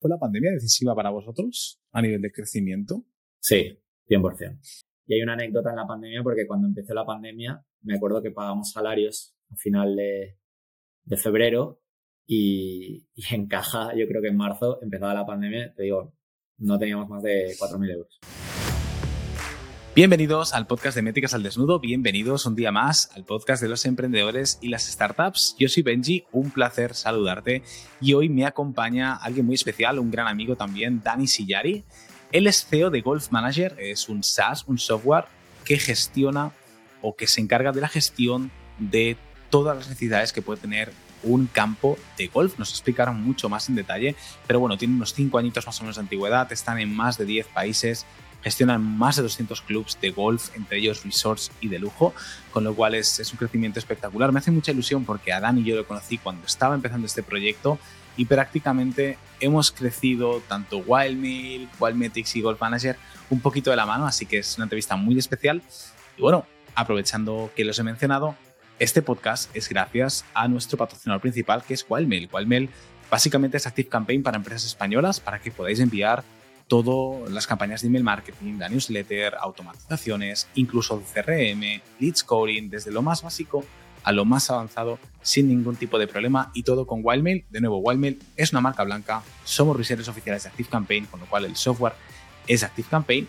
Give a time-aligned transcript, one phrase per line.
[0.00, 3.04] ¿Fue la pandemia decisiva para vosotros a nivel de crecimiento?
[3.40, 4.58] Sí, 100%.
[5.06, 8.30] Y hay una anécdota en la pandemia porque cuando empezó la pandemia me acuerdo que
[8.30, 10.36] pagamos salarios a final de,
[11.16, 11.80] febrero
[12.26, 16.14] y, y, en caja, yo creo que en marzo empezaba la pandemia, te digo,
[16.58, 18.18] no teníamos más de 4.000 euros.
[19.98, 23.84] Bienvenidos al podcast de Métricas al Desnudo, bienvenidos un día más al podcast de los
[23.84, 25.56] emprendedores y las startups.
[25.58, 27.64] Yo soy Benji, un placer saludarte
[28.00, 31.82] y hoy me acompaña alguien muy especial, un gran amigo también, Dani Sillari.
[32.30, 35.24] Él es CEO de Golf Manager, es un SaaS, un software
[35.64, 36.52] que gestiona
[37.02, 39.16] o que se encarga de la gestión de
[39.50, 40.92] todas las necesidades que puede tener
[41.24, 42.56] un campo de golf.
[42.56, 44.14] Nos explicaron mucho más en detalle,
[44.46, 47.24] pero bueno, tiene unos 5 añitos más o menos de antigüedad, están en más de
[47.24, 48.06] 10 países,
[48.42, 52.14] gestionan más de 200 clubs de golf, entre ellos resorts y de lujo,
[52.52, 54.32] con lo cual es, es un crecimiento espectacular.
[54.32, 57.78] Me hace mucha ilusión porque a Dani yo lo conocí cuando estaba empezando este proyecto
[58.16, 62.96] y prácticamente hemos crecido tanto Wildmail, Wildmetrics y Golf Manager
[63.30, 65.62] un poquito de la mano, así que es una entrevista muy especial.
[66.16, 68.36] Y bueno, aprovechando que los he mencionado,
[68.78, 72.28] este podcast es gracias a nuestro patrocinador principal que es Wildmail.
[72.32, 72.70] Wildmail
[73.10, 76.24] básicamente es Active Campaign para empresas españolas para que podáis enviar
[76.68, 83.02] todas las campañas de email marketing, la newsletter, automatizaciones, incluso CRM, lead scoring, desde lo
[83.02, 83.64] más básico
[84.04, 87.44] a lo más avanzado sin ningún tipo de problema y todo con Wildmail.
[87.50, 91.26] De nuevo, Wildmail es una marca blanca, somos resellers oficiales de Active Campaign, con lo
[91.26, 91.94] cual el software
[92.46, 93.28] es Active Campaign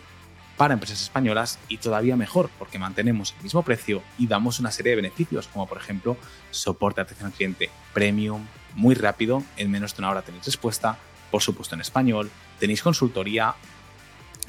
[0.56, 4.90] para empresas españolas y todavía mejor porque mantenemos el mismo precio y damos una serie
[4.90, 6.18] de beneficios como por ejemplo
[6.50, 10.98] soporte atención al cliente premium, muy rápido, en menos de una hora tenéis respuesta,
[11.30, 12.30] por supuesto en español,
[12.60, 13.54] tenéis consultoría,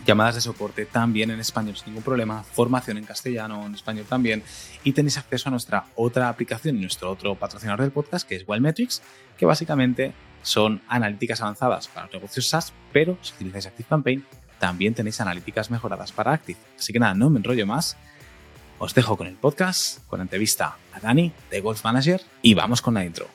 [0.06, 4.44] llamadas de soporte también en español sin ningún problema, formación en castellano, en español también,
[4.84, 9.02] y tenéis acceso a nuestra otra aplicación nuestro otro patrocinador del podcast que es Wildmetrics,
[9.38, 14.26] que básicamente son analíticas avanzadas para los negocios SaaS, pero si utilizáis ActiveCampaign
[14.60, 16.60] también tenéis analíticas mejoradas para Active.
[16.78, 17.98] Así que nada, no me enrollo más.
[18.78, 22.82] Os dejo con el podcast, con la entrevista a Dani de Golf Manager y vamos
[22.82, 23.28] con la intro.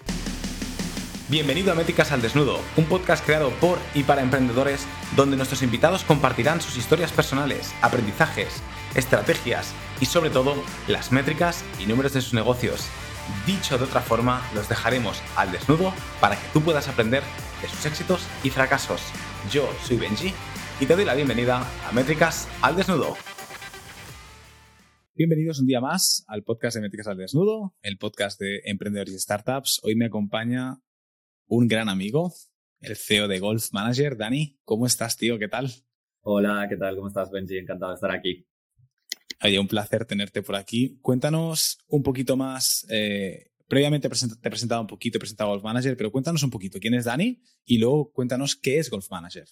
[1.28, 6.04] Bienvenido a Métricas al Desnudo, un podcast creado por y para emprendedores donde nuestros invitados
[6.04, 8.62] compartirán sus historias personales, aprendizajes,
[8.94, 10.54] estrategias y sobre todo
[10.86, 12.86] las métricas y números de sus negocios.
[13.44, 17.24] Dicho de otra forma, los dejaremos al desnudo para que tú puedas aprender
[17.60, 19.02] de sus éxitos y fracasos.
[19.50, 20.32] Yo soy Benji
[20.78, 23.16] y te doy la bienvenida a Métricas al Desnudo.
[25.16, 29.18] Bienvenidos un día más al podcast de Métricas al Desnudo, el podcast de emprendedores y
[29.18, 29.80] startups.
[29.82, 30.78] Hoy me acompaña
[31.46, 32.32] un gran amigo,
[32.80, 34.16] el CEO de Golf Manager.
[34.16, 35.38] Dani, ¿cómo estás, tío?
[35.38, 35.70] ¿Qué tal?
[36.22, 36.96] Hola, ¿qué tal?
[36.96, 37.58] ¿Cómo estás, Benji?
[37.58, 38.46] Encantado de estar aquí.
[39.42, 40.98] Oye, un placer tenerte por aquí.
[41.02, 42.86] Cuéntanos un poquito más.
[42.90, 46.78] Eh, previamente te he presentado un poquito, he presentado Golf Manager, pero cuéntanos un poquito
[46.80, 49.44] quién es Dani y luego cuéntanos qué es Golf Manager.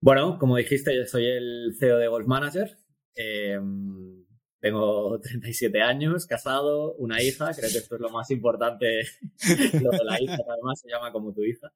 [0.00, 2.76] Bueno, como dijiste, yo soy el CEO de Golf Manager.
[3.14, 4.21] Em,
[4.62, 7.52] tengo 37 años, casado, una hija.
[7.52, 9.02] Creo que esto es lo más importante.
[9.82, 11.72] lo de la hija, además, se llama como tu hija.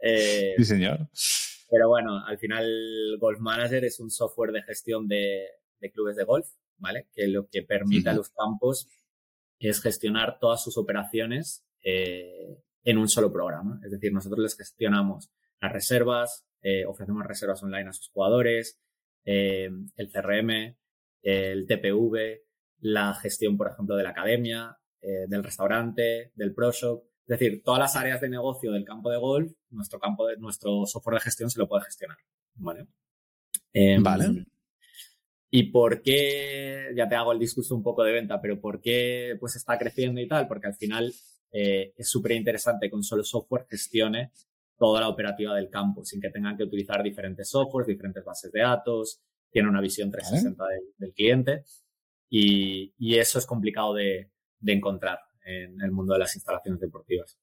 [0.00, 1.08] Eh, sí, señor.
[1.68, 2.64] Pero bueno, al final,
[3.18, 5.48] Golf Manager es un software de gestión de,
[5.92, 7.08] clubes de golf, ¿vale?
[7.12, 8.88] Que lo que permite a los campos
[9.58, 13.80] es gestionar todas sus operaciones eh, en un solo programa.
[13.84, 15.28] Es decir, nosotros les gestionamos
[15.60, 18.78] las reservas, eh, ofrecemos reservas online a sus jugadores,
[19.24, 20.76] eh, el CRM,
[21.22, 22.42] el TPV,
[22.80, 27.02] la gestión, por ejemplo, de la academia, eh, del restaurante, del pro shop.
[27.26, 30.86] Es decir, todas las áreas de negocio del campo de golf, nuestro campo de, nuestro
[30.86, 32.18] software de gestión se lo puede gestionar.
[32.54, 32.86] Vale.
[33.72, 34.46] Em, vale.
[35.50, 36.92] ¿Y por qué?
[36.96, 40.20] Ya te hago el discurso un poco de venta, pero ¿por qué pues está creciendo
[40.20, 40.46] y tal?
[40.46, 41.12] Porque al final
[41.50, 44.32] es súper interesante que un solo software gestione
[44.78, 48.60] toda la operativa del campo, sin que tengan que utilizar diferentes softwares, diferentes bases de
[48.60, 50.64] datos, tiene una visión 360
[50.98, 51.64] del, cliente
[52.28, 54.30] y, eso es complicado de,
[54.66, 57.38] encontrar en el mundo de las instalaciones deportivas.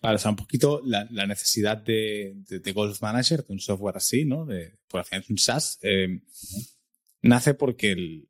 [0.00, 2.36] Vale, o sea, un poquito la, necesidad de,
[2.74, 4.46] Golf Manager, de un software así, ¿no?
[4.46, 6.20] De, por hacer un SaaS, eh,
[7.22, 8.28] nace porque el,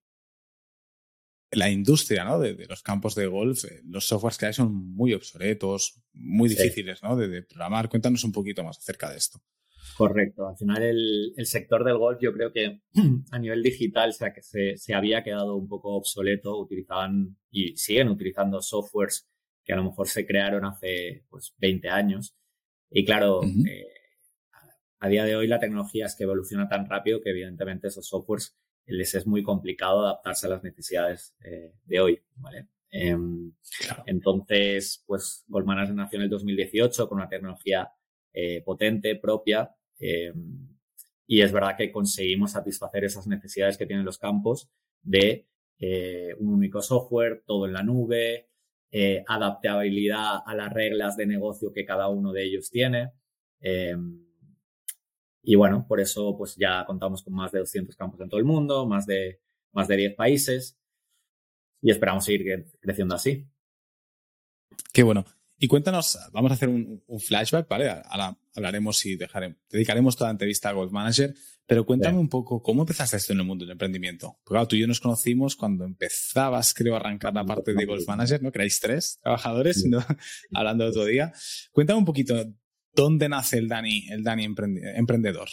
[1.56, 2.38] la industria ¿no?
[2.38, 7.02] de, los campos de golf, eh, los softwares que hay son muy obsoletos, muy difíciles
[7.02, 7.16] ¿no?
[7.16, 7.88] de, programar.
[7.88, 9.40] Cuéntanos un poquito más acerca de esto.
[9.96, 10.48] Correcto.
[10.48, 12.80] Al final el, sector del golf yo creo que
[13.30, 16.58] a nivel digital sea, que se, había quedado un poco obsoleto.
[16.58, 19.28] Utilizaban y siguen utilizando softwares
[19.64, 22.36] que a lo mejor se crearon hace pues, 20 años.
[22.90, 23.86] Y claro, eh,
[25.00, 28.56] a día de hoy la tecnología es que evoluciona tan rápido que evidentemente esos softwares
[28.86, 32.68] les es muy complicado adaptarse a las necesidades eh, de hoy, ¿vale?
[32.90, 33.52] Em,
[34.06, 37.90] entonces, pues Goldman nació en el 2018 con una tecnología
[38.32, 39.74] eh, potente, propia.
[39.98, 44.70] Y es verdad que conseguimos satisfacer esas necesidades que tienen los campos
[45.02, 45.46] de
[46.38, 48.48] un único software, todo en la nube,
[49.26, 53.12] adaptabilidad a las reglas de negocio que cada uno de ellos tiene.
[55.42, 58.46] y bueno, por eso pues ya contamos con más de 200 campos en todo el
[58.46, 59.40] mundo, más de,
[59.72, 60.78] más de 10 países
[61.82, 63.46] y esperamos seguir creciendo así.
[64.92, 65.24] Qué bueno.
[65.58, 67.88] Y cuéntanos, vamos a hacer un, flashback, ¿vale?
[67.88, 71.34] Ahora hablaremos y dejaremos, dedicaremos toda la entrevista a Golf Manager,
[71.66, 74.38] pero cuéntame un poco cómo empezaste esto en el mundo del emprendimiento.
[74.44, 77.86] Porque claro, tú y yo nos conocimos cuando empezabas, creo, a arrancar la parte de
[77.86, 78.52] Golf Manager, ¿no?
[78.52, 79.84] Que erais tres trabajadores,
[80.52, 81.32] hablando de otro día.
[81.72, 82.34] Cuéntame un poquito,
[82.92, 85.48] ¿dónde nace el Dani, el Dani emprendedor?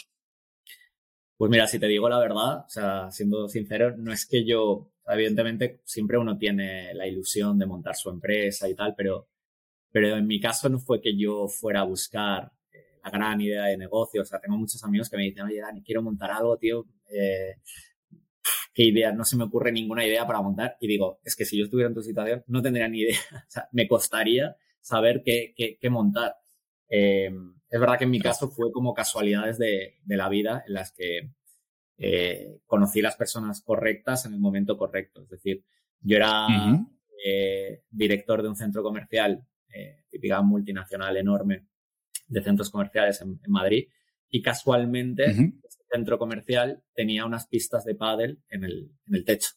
[1.36, 4.92] Pues mira, si te digo la verdad, o sea, siendo sincero, no es que yo
[5.06, 9.28] evidentemente siempre uno tiene la ilusión de montar su empresa y tal, pero,
[9.94, 13.66] pero en mi caso no fue que yo fuera a buscar eh, la gran idea
[13.66, 14.22] de negocio.
[14.22, 16.84] O sea, tengo muchos amigos que me dicen, oye, Dani, quiero montar algo, tío.
[17.08, 17.60] Eh,
[18.72, 19.12] ¿Qué idea?
[19.12, 20.76] No se me ocurre ninguna idea para montar.
[20.80, 23.20] Y digo, es que si yo estuviera en tu situación, no tendría ni idea.
[23.46, 26.38] O sea, me costaría saber qué, qué, montar.
[26.88, 27.30] Eh,
[27.70, 30.90] es verdad que en mi caso fue como casualidades de, de la vida en las
[30.90, 31.30] que
[31.98, 35.22] eh, conocí las personas correctas en el momento correcto.
[35.22, 35.62] Es decir,
[36.00, 36.48] yo era
[37.24, 41.66] eh, director de un centro comercial, eh, típica multinacional enorme
[42.26, 43.88] de centros comerciales en, Madrid,
[44.30, 49.50] y casualmente este centro comercial tenía unas pistas de pádel en el, en el techo.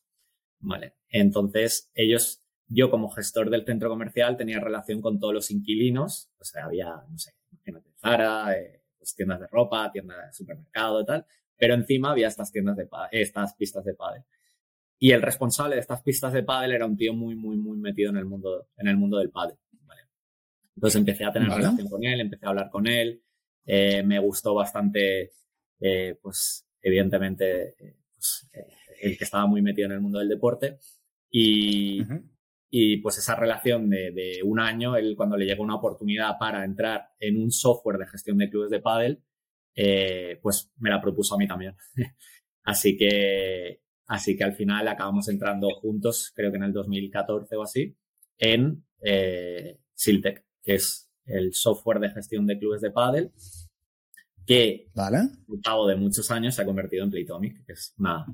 [0.60, 0.96] Vale.
[1.10, 6.44] Entonces, ellos, yo como gestor del centro comercial tenía relación con todos los inquilinos, o
[6.44, 8.56] sea, había, no sé, imagínate, Zara,
[8.98, 11.25] pues tiendas de ropa, tiendas de supermercado y tal,
[11.58, 14.24] pero encima había estas tiendas de estas pistas de pádel.
[15.00, 18.10] Y el responsable de estas pistas de pádel era un tío muy, muy, muy metido
[18.10, 19.58] en el mundo, en el mundo del pádel.
[20.77, 23.24] Entonces empecé a tener relación con él, empecé a hablar con él.
[23.65, 25.31] Eh, me gustó bastante,
[25.79, 28.47] eh, pues, evidentemente, eh, pues,
[29.01, 30.77] el que estaba muy metido en el mundo del deporte.
[31.31, 32.00] Y,
[32.69, 36.63] y pues esa relación de, de, un año, él cuando le llegó una oportunidad para
[36.63, 39.24] entrar en un software de gestión de clubes de pádel,
[39.75, 41.75] eh, pues me la propuso a mí también.
[42.63, 47.63] así que, así que al final acabamos entrando juntos, creo que en el 2014 o
[47.63, 47.95] así,
[48.38, 53.31] en eh, Siltec, que es el software de gestión de clubes de pádel,
[54.46, 55.18] que ¿Vale?
[55.18, 58.25] al cabo de muchos años se ha convertido en Playtomic, que es una,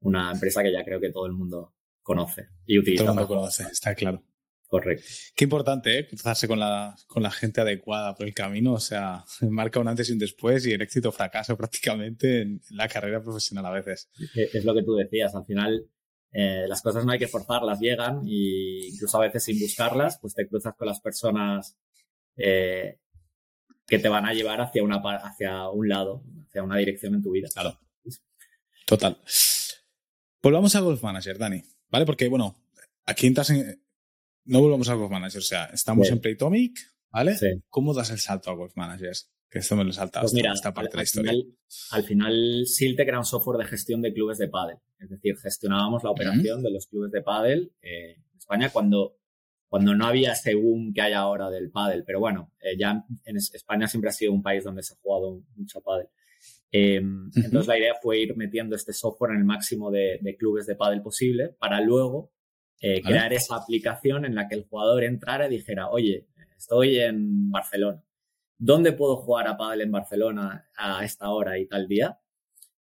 [0.00, 3.04] una empresa que ya creo que todo el mundo conoce y utiliza.
[3.04, 4.22] Todo el mundo conoce, está claro.
[4.66, 5.06] Correcto.
[5.34, 6.06] Qué importante, ¿eh?
[6.06, 8.74] Cruzarse con la, con la gente adecuada por el camino.
[8.74, 12.86] O sea, marca un antes y un después y el éxito fracaso prácticamente en la
[12.86, 14.10] carrera profesional a veces.
[14.34, 15.34] Es lo que tú decías.
[15.34, 15.88] Al final,
[16.32, 20.34] eh, las cosas no hay que forzarlas, llegan y incluso a veces sin buscarlas, pues
[20.34, 21.76] te cruzas con las personas
[22.36, 22.98] eh,
[23.86, 27.30] que te van a llevar hacia, una, hacia un lado, hacia una dirección en tu
[27.30, 27.48] vida.
[27.52, 27.78] Claro.
[28.86, 29.18] Total.
[30.42, 31.62] Volvamos a Golf Manager, Dani.
[31.90, 32.04] ¿Vale?
[32.04, 32.54] Porque, bueno,
[33.06, 33.82] aquí entras en,
[34.44, 35.38] no volvamos a Golf Manager.
[35.38, 36.78] O sea, estamos en Playtomic,
[37.10, 37.36] ¿vale?
[37.68, 39.30] ¿Cómo das el salto a Golf Managers?
[39.50, 41.30] Que esto me lo saltas pues mira, esta parte de la historia.
[41.32, 41.56] Final,
[41.92, 44.76] al final, Siltec era un software de gestión de clubes de pádel.
[44.98, 49.16] Es decir, gestionábamos la operación de los clubes de pádel eh, en España cuando,
[49.68, 52.04] cuando no había según que hay ahora del pádel.
[52.04, 55.42] Pero bueno, eh, ya en España siempre ha sido un país donde se ha jugado
[55.56, 56.08] mucho pádel.
[56.70, 60.66] Em, entonces la idea fue ir metiendo este software en el máximo de, de clubes
[60.66, 62.30] de pádel posible para luego
[62.80, 66.26] eh, crear esa aplicación en la que el jugador entrara y dijera, oye,
[66.56, 68.02] estoy en Barcelona.
[68.58, 72.18] ¿Dónde puedo jugar a pádel en Barcelona a esta hora y tal día?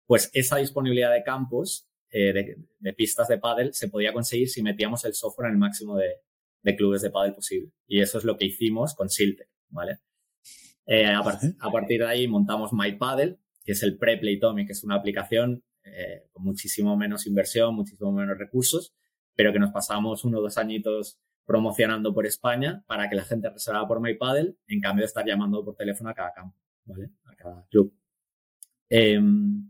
[0.07, 5.05] Pues esa disponibilidad de campos, eh, de, pistas de pádel, se podía conseguir si metíamos
[5.05, 7.73] el software en el máximo de, clubes de pádel posible.
[7.87, 9.99] Y eso es lo que hicimos con Silter, ¿vale?
[10.87, 15.62] Eh, a, partir de ahí montamos MyPaddle, que es el pre-Playtomic, que es una aplicación
[16.33, 18.95] con muchísimo menos inversión, muchísimo menos recursos,
[19.35, 21.19] pero que nos pasamos uno o dos añitos
[21.50, 25.64] promocionando por España para que la gente reservara por MyPaddle, en cambio de estar llamando
[25.64, 27.11] por teléfono a cada campo, ¿vale?
[27.25, 27.92] A cada club.
[28.88, 29.69] Em,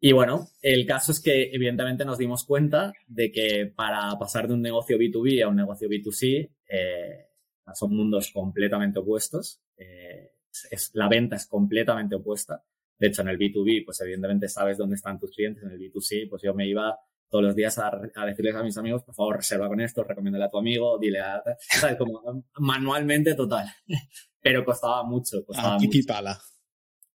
[0.00, 4.54] y bueno, el caso es que evidentemente nos dimos cuenta de que para pasar de
[4.54, 7.26] un negocio B2B a un negocio B2C eh,
[7.72, 9.60] son mundos completamente opuestos.
[9.76, 10.32] Eh,
[10.68, 12.60] es, la venta es completamente opuesta.
[12.98, 15.62] De hecho, en el B2B, pues evidentemente sabes dónde están tus clientes.
[15.62, 16.98] En el B2C, pues yo me iba
[17.30, 17.90] todos los días a,
[18.26, 21.42] decirles a mis amigos, por favor, reserva con esto, recomiéndale a tu amigo, dile a...
[21.58, 21.96] ¿sabes?
[21.96, 23.66] Como manualmente total.
[24.40, 25.44] Pero costaba mucho.
[25.46, 26.40] Costaba pico y pala.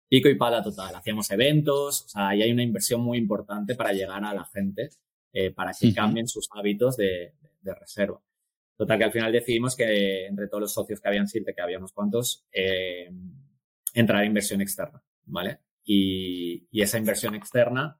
[0.08, 0.94] Pico y pala total.
[0.94, 4.88] Hacíamos eventos, o sea, ahí hay una inversión muy importante para llegar a la gente,
[5.32, 8.22] eh, para que cambien sus hábitos de, reserva.
[8.76, 11.78] Total, que al final decidimos que entre todos los socios que habían Silte, que había
[11.78, 13.10] unos cuantos, eh,
[13.92, 15.60] entrar a inversión externa, ¿vale?
[15.84, 17.98] Y, esa inversión externa,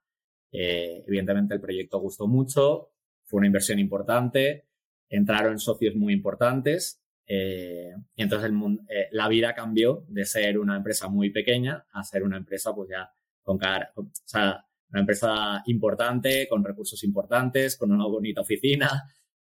[0.59, 2.91] eh, evidentemente el proyecto gustó mucho,
[3.25, 4.67] fue una inversión importante,
[5.09, 8.79] entraron socios muy importantes eh, y entonces el,
[9.11, 13.11] la vida cambió de ser una empresa muy pequeña a ser una empresa pues ya
[13.43, 19.03] con cara, o sea, una empresa importante, con recursos importantes, con una bonita oficina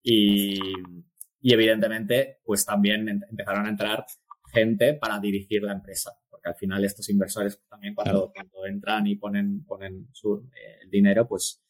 [0.04, 0.60] y,
[1.40, 4.06] y evidentemente, pues también empezaron a entrar
[4.52, 6.12] gente para dirigir la empresa,
[6.48, 11.28] porque al final estos inversores también cuando, cuando entran y ponen, ponen su eh, dinero,
[11.28, 11.64] pues,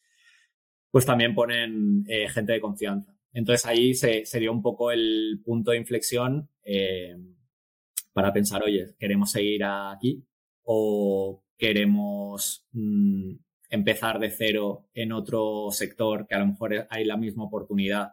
[0.90, 3.14] pues también ponen eh, gente de confianza.
[3.32, 7.16] Entonces ahí se, se, dio un poco el punto de inflexión eh,
[8.12, 10.24] para pensar, oye, ¿queremos seguir aquí
[10.62, 13.32] o queremos mm,
[13.70, 18.12] empezar de cero en otro sector que a lo mejor hay la misma oportunidad?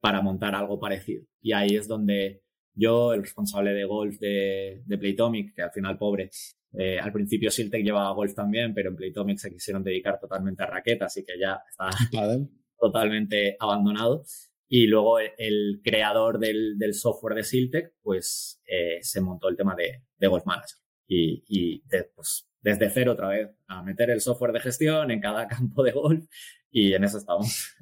[0.00, 1.24] para montar algo parecido.
[1.40, 2.41] Y ahí es donde
[2.74, 6.30] yo, el responsable de golf de, de Playtomic, que al final pobre,
[6.72, 10.66] eh, al principio Siltec llevaba golf también, pero en Playtomic se quisieron dedicar totalmente a
[10.66, 11.90] raquetas, así que ya está
[12.78, 14.24] totalmente abandonado.
[14.68, 19.74] Y luego el, creador del, del, software de Siltec, pues eh, se montó el tema
[19.74, 20.78] de, de Golf Manager.
[21.06, 21.82] Y, y
[22.14, 25.92] pues, desde cero otra vez, a meter el software de gestión en cada campo de
[25.92, 26.24] golf
[26.70, 27.74] y en eso estamos.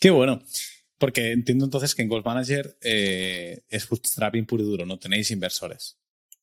[0.00, 0.40] Qué bueno.
[1.02, 5.32] Porque entiendo entonces que en Golf Manager eh, es bootstrapping puro y duro, no tenéis
[5.32, 5.98] inversores.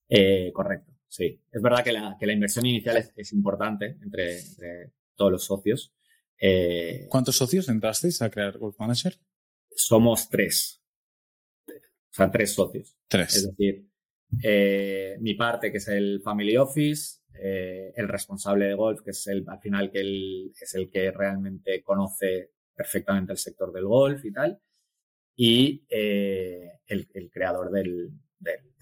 [0.10, 1.42] Eh, correcto, sí.
[1.50, 4.42] Es verdad que la, que la inversión inicial es, importante entre,
[5.16, 5.94] todos los socios.
[6.38, 9.16] Eh, ¿Cuántos socios entrasteis a crear Golf Manager?
[9.74, 10.84] Somos tres.
[11.66, 11.72] O
[12.12, 12.98] sea, tres socios.
[13.08, 13.38] Tres.
[13.38, 13.88] Es decir,
[15.22, 19.62] mi parte, que es el Family Office, el responsable de golf, que es el, al
[19.62, 24.58] final que es el que realmente conoce perfectamente el sector del golf y tal,
[25.36, 28.14] y eh, el, creador del,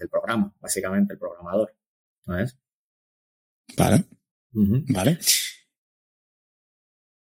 [0.08, 1.74] programa, básicamente el programador.
[2.20, 2.56] ¿Sabes?
[3.76, 4.04] Vale.
[4.52, 5.18] Vale.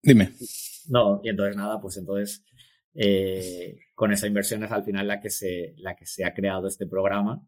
[0.03, 0.33] Dime.
[0.89, 2.43] No, y entonces nada, pues entonces
[2.93, 6.67] eh, con esa inversión es al final la que, se, la que se ha creado
[6.67, 7.43] este programa,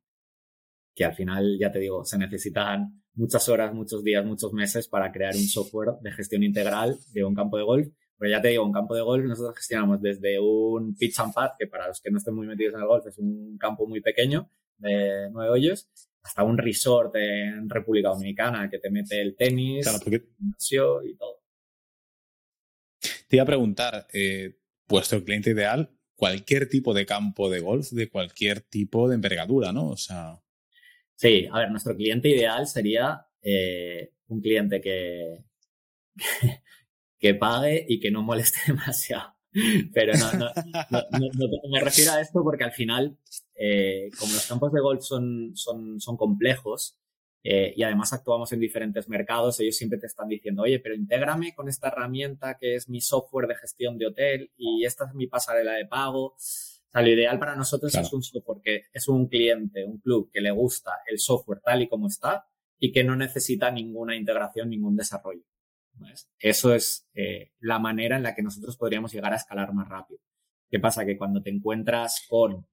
[0.96, 5.12] que al final, ya te digo, se necesitan muchas horas, muchos días, muchos meses para
[5.12, 7.88] crear un software de gestión integral de un campo de golf
[8.20, 11.52] pero ya te digo, un campo de golf nosotros gestionamos desde un pitch and pad,
[11.58, 14.02] que para los que no estén muy metidos en el golf es un campo muy
[14.02, 15.90] pequeño de nueve hoyos,
[16.22, 21.42] hasta un resort en República Dominicana que te mete el tenis, el gimnasio y todo.
[23.30, 24.58] Te iba a preguntar, eh,
[24.88, 29.88] vuestro cliente ideal, cualquier tipo de campo de golf, de cualquier tipo de envergadura, ¿no?
[29.88, 30.42] O sea.
[31.16, 35.46] Sí, a ver, nuestro cliente ideal sería eh, un cliente que,
[36.18, 36.62] que
[37.36, 39.36] pague y que no moleste demasiado.
[39.94, 40.50] Pero no, no,
[41.72, 43.18] me refiero a esto porque al final,
[43.56, 47.00] eh, como los campos de golf son, son, son complejos
[47.44, 51.56] eh, y además actuamos en diferentes mercados, ellos siempre te están diciendo, oye, pero intégrame
[51.56, 55.28] con esta herramienta que es mi software de gestión de hotel y esta es mi
[55.28, 56.34] pasarela de pago.
[56.36, 60.30] O sea, lo ideal para nosotros es un software que es un cliente, un club
[60.34, 62.46] que le gusta el software tal y como está
[62.78, 65.44] y que no necesita ninguna integración, ningún desarrollo.
[66.40, 70.20] Eso es eh, la manera en la que nosotros podríamos llegar a escalar más rápido.
[70.70, 71.06] ¿Qué pasa?
[71.06, 72.66] Que cuando te encuentras con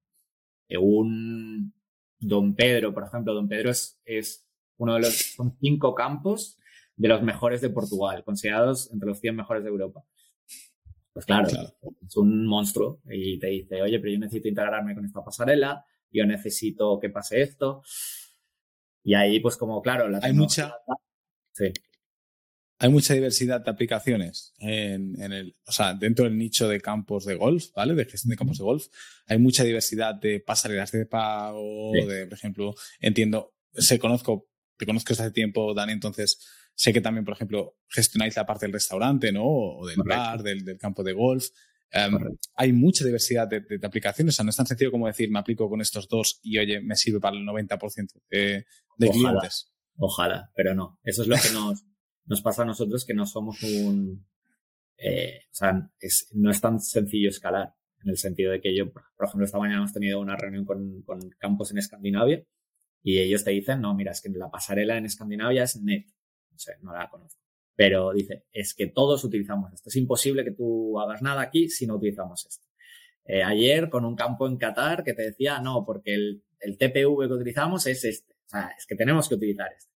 [0.69, 1.75] eh, un
[2.19, 4.47] Don Pedro, por ejemplo, Don Pedro es, es
[4.79, 6.59] uno de los, son cinco campos
[6.97, 10.05] de los mejores de Portugal, considerados entre los 100 mejores de Europa.
[11.13, 15.25] Pues claro, es un monstruo y te dice, oye, pero yo necesito integrarme con esta
[15.25, 17.83] pasarela, yo necesito que pase esto.
[19.03, 20.75] Y ahí, pues como, claro, la Hay mucha...
[21.53, 21.73] Sí
[22.79, 27.35] hay mucha diversidad de aplicaciones en, el, o sea, dentro del nicho de campos de
[27.35, 27.95] golf, ¿vale?
[27.95, 28.87] De gestión de campos de golf.
[29.27, 35.11] Hay mucha diversidad de pasarelas de pago, de, por ejemplo, entiendo, sé, conozco, te conozco
[35.11, 36.39] desde hace tiempo, Dani, entonces
[36.75, 39.45] sé que también, por ejemplo, gestionáis la parte del restaurante, ¿no?
[39.47, 41.47] O del bar, del, campo de golf.
[41.91, 45.39] Em, hay mucha diversidad de, aplicaciones, o sea, no es tan sencillo como decir, me
[45.39, 48.67] aplico con estos dos y, oye, me sirve para el 90% de,
[48.99, 49.73] de clientes.
[49.99, 51.01] Ojalá, pero no.
[51.03, 51.87] Eso es lo que nos
[52.27, 54.27] nos pasa a nosotros que no somos un...
[54.99, 58.93] Eh, o sea, es, no es tan sencillo escalar, en el sentido de que yo,
[58.93, 62.45] por ejemplo, esta mañana hemos tenido una reunión con, con campos en Escandinavia
[63.03, 66.07] y ellos te dicen, no, mira, es que la pasarela en Escandinavia es net.
[66.51, 67.41] No sé, no la conozco.
[67.77, 69.91] Pero dice, es que todos utilizamos esto.
[69.91, 72.67] Es imposible que tú hagas nada aquí si no utilizamos esto.
[73.25, 77.29] Eh, ayer con un campo en Qatar que te decía, no, porque el, el TPV
[77.29, 78.35] que utilizamos es este.
[78.47, 79.93] O sea, es que tenemos que utilizar este.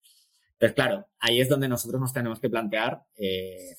[0.60, 3.78] Entonces, claro, ahí es donde nosotros nos tenemos que plantear eh,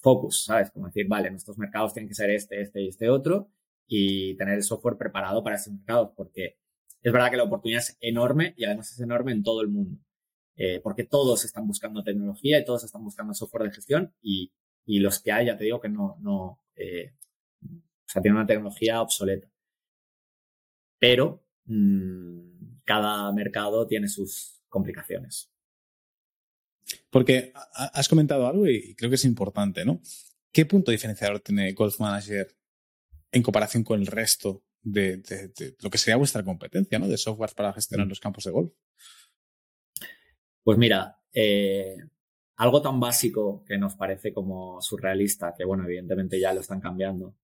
[0.00, 0.72] focus, ¿sabes?
[0.72, 3.52] Como decir, vale, nuestros mercados tienen que ser este, este y este otro
[3.86, 6.58] y tener el software preparado para esos mercados, porque
[7.00, 10.00] es verdad que la oportunidad es enorme y además es enorme en todo el mundo,
[10.56, 14.52] eh, porque todos están buscando tecnología y todos están buscando software de gestión y,
[14.84, 17.14] y los que hay, ya te digo que no, no, eh,
[17.62, 19.48] o sea, tienen una tecnología obsoleta.
[20.98, 25.52] Pero mmm, cada mercado tiene sus complicaciones.
[27.10, 30.00] Porque has comentado algo y creo que es importante, ¿no?
[30.52, 32.54] ¿Qué punto diferenciador tiene Golf Manager
[33.32, 37.08] en comparación con el resto de, de, de lo que sería vuestra competencia, ¿no?
[37.08, 38.72] De software para gestionar los campos de golf.
[40.62, 41.96] Pues mira, eh,
[42.56, 47.36] algo tan básico que nos parece como surrealista, que bueno, evidentemente ya lo están cambiando,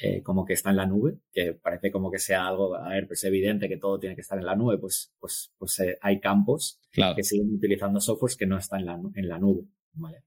[0.00, 3.06] eh, como que está en la nube, que parece como que sea algo, a ver,
[3.06, 5.98] pues es evidente que todo tiene que estar en la nube, pues, pues, pues eh,
[6.00, 7.14] hay campos claro.
[7.14, 10.24] que siguen utilizando softwares que no están en la, en la nube, ¿vale?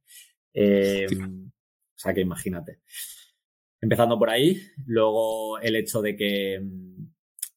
[0.53, 2.79] Eh, o sea que imagínate.
[3.81, 6.61] Empezando por ahí, luego el hecho de que,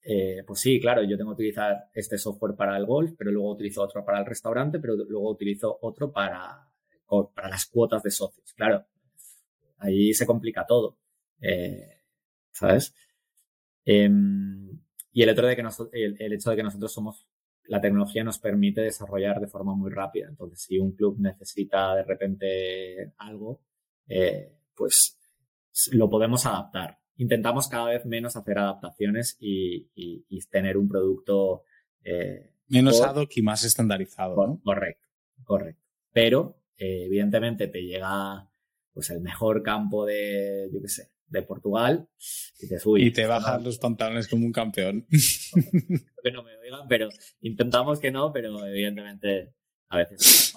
[0.02, 3.52] eh, pues sí, claro, yo tengo que utilizar este software para el golf, pero luego
[3.52, 6.69] utilizo otro para el restaurante, pero luego utilizo otro para,
[7.35, 8.52] para las cuotas de socios.
[8.52, 8.85] Claro,
[9.79, 10.99] ahí se complica todo.
[11.40, 12.00] Eh,
[12.52, 12.95] ¿sabes?
[13.85, 14.09] Eh,
[15.12, 17.26] y el, otro de que nos, el, el, hecho de que nosotros somos,
[17.64, 20.28] la tecnología nos permite desarrollar de forma muy rápida.
[20.28, 23.61] Entonces, si un club necesita de repente algo,
[24.09, 25.19] eh, pues
[25.92, 26.99] lo podemos adaptar.
[27.16, 31.64] Intentamos cada vez menos hacer adaptaciones y, y, y tener un producto
[32.02, 34.35] eh, menos por, ad hoc y más estandarizado.
[34.35, 34.61] Por, ¿no?
[34.62, 35.09] Correcto,
[35.45, 35.83] correcto.
[36.12, 38.49] Pero eh, evidentemente te llega
[38.92, 42.08] pues el mejor campo de, yo qué sé, de Portugal
[42.58, 45.06] y, dices, Uy, y te bajas los pantalones como un campeón.
[46.22, 47.08] que no me oigan, pero
[47.40, 49.54] intentamos que no, pero evidentemente
[49.88, 50.54] a veces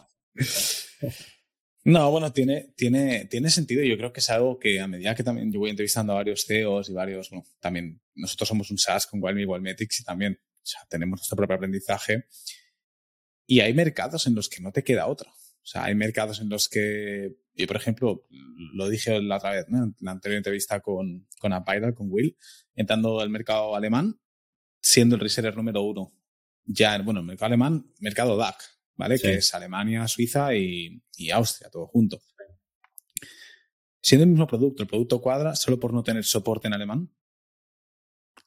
[1.85, 3.83] no, bueno, tiene, tiene, tiene sentido.
[3.83, 6.45] Yo creo que es algo que a medida que también yo voy entrevistando a varios
[6.45, 10.39] CEOs y varios, bueno, también nosotros somos un SaaS con Wildme y Wildmetics y también
[10.41, 12.25] o sea, tenemos nuestro propio aprendizaje.
[13.45, 15.29] Y hay mercados en los que no te queda otra.
[15.29, 18.25] O sea, hay mercados en los que, yo por ejemplo,
[18.73, 19.83] lo dije la otra vez, ¿no?
[19.83, 22.35] en la anterior entrevista con, con Apidal, con Will,
[22.75, 24.19] entrando al mercado alemán,
[24.81, 26.13] siendo el reseller número uno.
[26.65, 28.55] Ya, bueno, el mercado alemán, mercado DAC,
[28.95, 29.17] ¿vale?
[29.17, 29.23] Sí.
[29.23, 32.21] Que es Alemania, Suiza y, y, Austria, todo junto.
[34.01, 37.13] Siendo el mismo producto, el producto cuadra solo por no tener soporte en alemán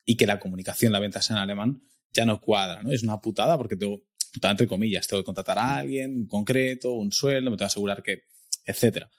[0.04, 2.92] y que la comunicación, la venta sea en alemán, ya no cuadra, ¿no?
[2.92, 6.92] Es una putada porque tengo, putada entre comillas, tengo que contratar a alguien, un concreto,
[6.92, 8.24] un sueldo, me tengo que asegurar que,
[8.66, 9.10] etcétera.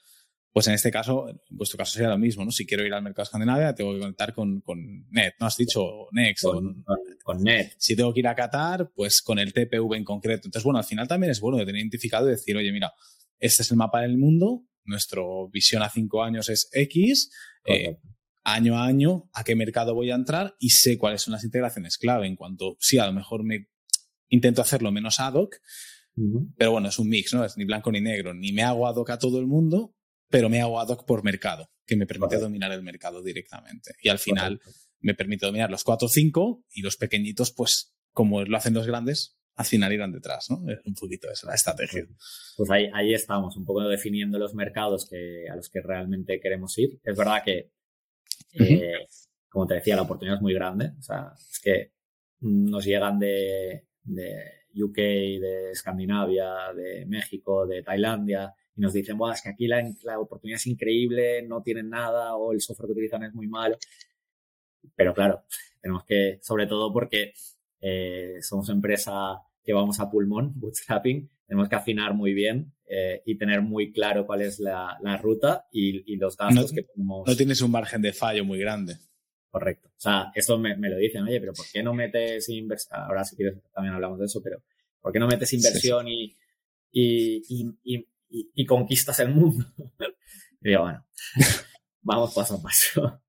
[0.51, 2.51] Pues en este caso, en vuestro caso sería lo mismo, ¿no?
[2.51, 5.45] Si quiero ir al mercado escandinavia, tengo que conectar con, con Net, ¿no?
[5.45, 6.45] Has dicho Next.
[6.45, 7.73] Con, con, con, Net.
[7.77, 10.47] Si tengo que ir a Qatar, pues con el TPV en concreto.
[10.47, 12.91] Entonces, bueno, al final también es bueno de tener identificado y decir, oye, mira,
[13.39, 17.29] este es el mapa del mundo, nuestra visión a cinco años es X,
[17.65, 17.99] eh,
[18.43, 21.97] año a año, a qué mercado voy a entrar y sé cuáles son las integraciones
[21.97, 23.67] clave en cuanto, sí, a lo mejor me
[24.29, 25.55] intento hacerlo menos ad hoc,
[26.17, 26.53] uh -huh.
[26.57, 27.45] pero bueno, es un mix, ¿no?
[27.45, 29.95] Es ni blanco ni negro, ni me hago ad hoc a todo el mundo,
[30.29, 32.43] pero me hago ad hoc por mercado, que me permite vale.
[32.43, 33.93] dominar el mercado directamente.
[34.01, 34.59] Y al final
[34.99, 38.87] me permite dominar los 4 o 5 y los pequeñitos, pues como lo hacen los
[38.87, 40.69] grandes, al final irán detrás, ¿no?
[40.71, 42.05] Es un poquito esa la estrategia.
[42.55, 46.77] Pues ahí, ahí estamos, un poco definiendo los mercados que, a los que realmente queremos
[46.77, 46.99] ir.
[47.03, 47.71] Es verdad que,
[48.53, 48.83] uh -huh.
[48.83, 49.07] eh,
[49.49, 50.91] como te decía, la oportunidad es muy grande.
[50.99, 51.93] O sea, es que
[52.41, 54.43] nos llegan de, de
[54.83, 59.83] UK, de Escandinavia, de México, de Tailandia, y nos dicen, Buah, es que aquí la,
[60.03, 63.77] la, oportunidad es increíble, no tienen nada o el software que utilizan es muy malo.
[64.95, 65.43] Pero claro,
[65.81, 67.33] tenemos que, sobre todo porque
[67.81, 73.37] eh, somos empresa que vamos a pulmón, bootstrapping, tenemos que afinar muy bien eh, y
[73.37, 77.27] tener muy claro cuál es la, la ruta y, y, los gastos no, que podemos...
[77.27, 78.97] No tienes un margen de fallo muy grande.
[79.59, 79.89] Correcto.
[79.89, 82.99] O sea, esto me, me lo dicen, oye, pero ¿por qué no metes inversión?
[82.99, 84.63] Ahora si quieres también hablamos de eso, pero
[85.01, 86.37] ¿por qué no metes inversión sí, sí.
[86.91, 89.65] y, y, y y, conquistas el mundo.
[90.61, 91.05] y digo, bueno,
[92.01, 93.21] vamos paso a paso.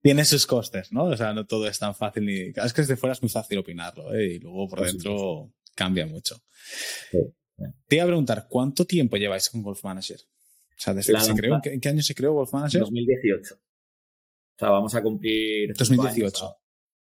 [0.00, 1.04] Tiene sus costes, ¿no?
[1.04, 2.52] O sea, no todo es tan fácil ni.
[2.54, 4.34] Es que desde fuera es muy fácil opinarlo, ¿eh?
[4.34, 6.40] Y luego por, dentro cambia mucho.
[7.88, 10.20] Te iba a preguntar, ¿cuánto tiempo lleváis con Golf Manager?
[10.20, 12.80] O sea, desde que se creó, ¿en qué año se creó Golf Manager?
[12.82, 13.56] 2018.
[14.58, 15.72] O sea, vamos a cumplir.
[15.72, 16.56] 2018.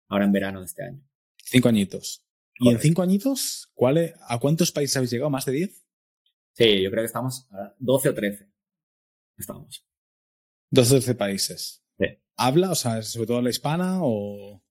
[0.09, 1.03] ahora en verano de este año.
[1.43, 2.23] Cinco añitos.
[2.59, 2.63] Correcto.
[2.63, 5.31] ¿Y en cinco añitos, ¿cuál, ¿a cuántos países habéis llegado?
[5.31, 5.87] ¿Más de diez?
[6.53, 8.51] Sí, yo creo que estamos a 12 o 13.
[9.37, 9.83] Estamos.
[10.69, 11.83] 12 o 13 países.
[11.97, 12.05] Sí.
[12.35, 12.71] ¿Habla?
[12.71, 14.63] O sea, sobre todo la hispana o...?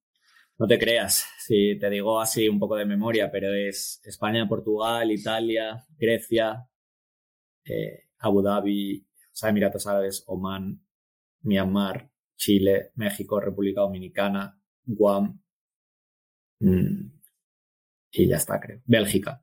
[0.59, 5.11] No te creas, si te digo así un poco de memoria, pero es España, Portugal,
[5.11, 6.67] Italia, Grecia,
[7.65, 10.83] eh, Abu Dhabi, o o sea, Emiratos Árabes, Oman,
[11.43, 15.43] Myanmar, Chile, México, República Dominicana, Guam
[16.61, 17.17] mm,
[18.13, 18.81] y ya está, creo.
[18.85, 19.43] Bélgica.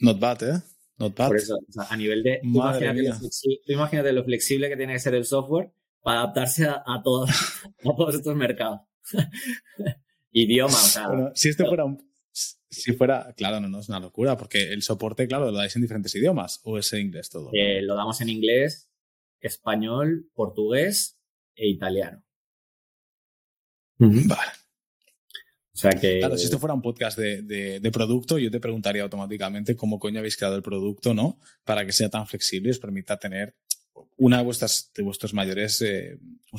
[0.00, 0.62] not bad, ¿eh?
[0.98, 1.28] Not bad.
[1.28, 2.40] Por eso, a nivel de...
[2.42, 3.14] Imagínate lo,
[3.66, 7.30] imagínate lo, flexible que tiene que ser el software para adaptarse a, todos,
[7.84, 8.80] a todos estos mercados.
[10.32, 11.08] Idioma, o sea...
[11.08, 11.98] Bueno, si esto fuera un,
[12.32, 15.82] si fuera, claro, no, no es una locura, porque el soporte, claro, lo dais en
[15.82, 17.50] diferentes idiomas o es en inglés todo.
[17.52, 18.90] Eh, lo damos en inglés,
[19.40, 21.21] español, portugués
[21.54, 22.22] e italiano.
[23.98, 24.52] Vale.
[25.74, 26.18] O sea que.
[26.18, 30.36] Claro, si esto fuera un podcast de, producto, yo te preguntaría automáticamente cómo coño habéis
[30.36, 31.38] creado el producto, ¿no?
[31.64, 33.56] Para que sea tan flexible y os permita tener
[34.16, 36.18] una de vuestras de vuestros mayores eh,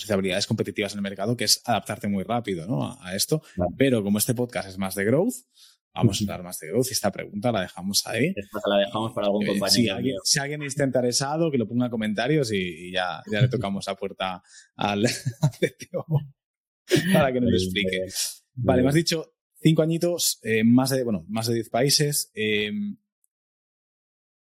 [0.09, 2.97] habilidades competitivas en el mercado, que es adaptarte muy rápido ¿no?
[2.99, 3.41] a, esto.
[3.77, 5.35] Pero como este podcast es más de growth,
[5.93, 8.33] vamos a hablar más de growth y esta pregunta la dejamos ahí.
[8.35, 9.99] Esta la dejamos para algún eh, compañero.
[10.23, 13.95] Si alguien, está interesado, que lo ponga en comentarios y, ya, ya le tocamos la
[13.95, 14.43] puerta
[14.75, 15.03] al,
[15.59, 16.05] CTO
[17.13, 18.05] para que nos lo explique.
[18.55, 22.31] Vale, me has dicho cinco añitos, eh, más de, bueno, más de diez países.
[22.33, 22.97] Em,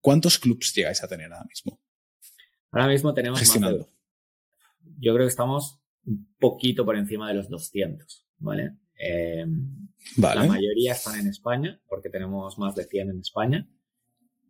[0.00, 1.80] ¿Cuántos clubs llegáis a tener ahora mismo?
[2.72, 3.88] Ahora mismo tenemos Gestionando.
[4.98, 8.76] yo creo que estamos un poquito por encima de los 200, ¿vale?
[9.04, 13.68] Em, la mayoría están en España, porque tenemos más de 100 en España.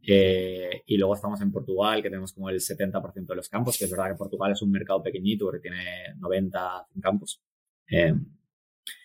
[0.06, 3.84] Eh, y luego estamos en Portugal, que tenemos como el 70% de los campos, que
[3.84, 7.40] es verdad que Portugal es un mercado pequeñito porque tiene 90 campos.
[7.86, 8.26] Em,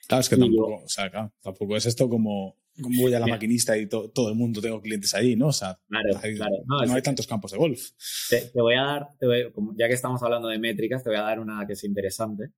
[0.08, 3.78] claro, es que tampoco, o sea, tampoco es esto como como voy a la maquinista
[3.78, 5.48] y todo el mundo tengo clientes ahí, ¿no?
[5.48, 7.90] O sea, no, hay tantos campos de golf.
[8.30, 9.08] Te, voy a dar,
[9.76, 12.52] ya que estamos hablando de métricas, te voy a dar una que es interesante.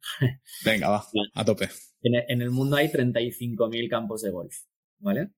[0.66, 1.70] Venga, va, a tope.
[2.02, 4.56] En, el mundo hay 35.000 campos de golf,
[5.00, 5.32] ¿vale?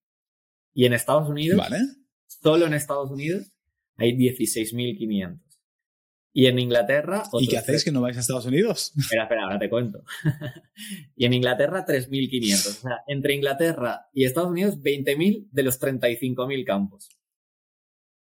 [0.73, 1.79] Y en Estados Unidos, ¿vale?
[2.27, 3.51] solo en Estados Unidos,
[3.97, 5.39] hay 16.500.
[6.33, 7.23] Y en Inglaterra.
[7.39, 8.93] ¿Y qué hacéis que no vais a Estados Unidos?
[8.97, 10.03] Espera, espera, ahora te cuento.
[11.15, 12.67] y en Inglaterra, 3.500.
[12.67, 17.09] O sea, entre Inglaterra y Estados Unidos, 20.000 de los 35.000 campos.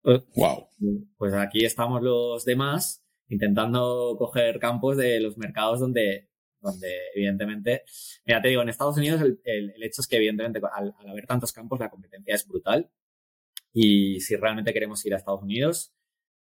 [0.04, 0.70] wow.
[1.18, 6.29] Pues aquí estamos los demás intentando coger campos de los mercados donde,
[6.62, 7.84] donde evidentemente.
[8.26, 11.80] Mira, te digo, en Estados Unidos el, hecho es que, evidentemente, al haber tantos campos,
[11.80, 12.90] la competencia es brutal.
[13.74, 15.94] Y si realmente queremos ir a Estados Unidos,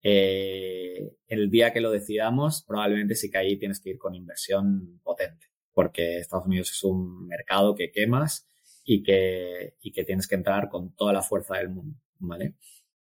[0.03, 4.99] eh, el día que lo decidamos, probablemente sí que ahí tienes que ir con inversión
[5.03, 8.47] potente, porque Estados Unidos es un mercado que quemas
[8.83, 12.55] y que, y que tienes que entrar con toda la fuerza del mundo, ¿vale?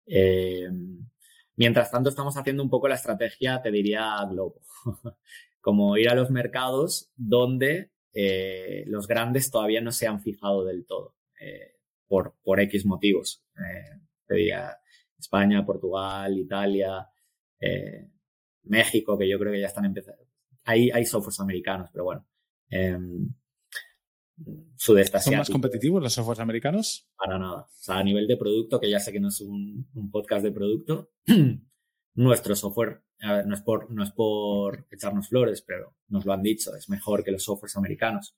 [0.07, 0.69] Eh,
[1.57, 4.61] mientras tanto, estamos haciendo un poco la estrategia, te diría, globo,
[5.65, 10.85] como ir a los mercados donde eh, los grandes todavía no se han fijado del
[10.85, 11.17] todo,
[12.07, 13.43] por, por X motivos.
[14.27, 14.77] te diría,
[15.19, 17.09] España, Portugal, Italia,
[17.61, 18.11] eh,
[18.65, 20.23] México, que yo creo que ya están empezando.
[20.65, 22.27] Hay, hay softwares americanos, pero bueno.
[22.71, 22.99] Eh,
[24.77, 27.09] sudeste ¿Son más competitivos los softwares americanos?
[27.17, 27.63] Para nada.
[27.63, 30.53] O sea, a nivel de producto, que ya sé que no es un, podcast de
[30.53, 31.11] producto,
[32.15, 36.75] nuestro software, no, es por, no es por echarnos flores, pero nos lo han dicho,
[36.75, 38.37] es mejor que los softwares americanos.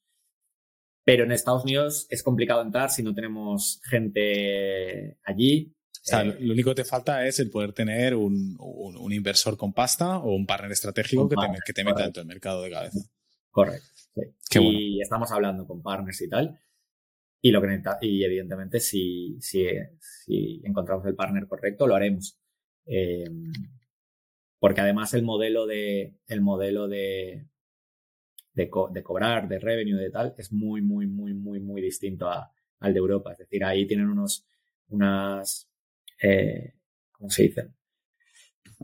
[1.05, 5.73] Pero en Estados Unidos es complicado entrar si no tenemos gente allí.
[5.93, 8.57] O sea, lo único que te falta es el poder tener un,
[9.11, 12.62] inversor con pasta o un partner estratégico que, te, que te meta dentro del mercado
[12.62, 12.99] de cabeza.
[13.51, 13.87] Correcto.
[14.61, 16.61] y estamos hablando con partners y tal.
[17.41, 19.67] Y, lo que y evidentemente, si, si,
[20.01, 22.37] si encontramos el partner correcto, lo haremos.
[22.87, 23.31] Eh,
[24.59, 27.47] porque además el modelo de, el modelo de,
[28.55, 32.99] de, cobrar, de revenue, de tal, es muy, muy, muy, muy, muy distinto al de
[32.99, 33.33] Europa.
[33.33, 34.47] Es decir, ahí tienen unos,
[34.88, 35.69] unas,
[36.23, 36.75] eh,
[37.12, 37.69] ¿cómo se dice?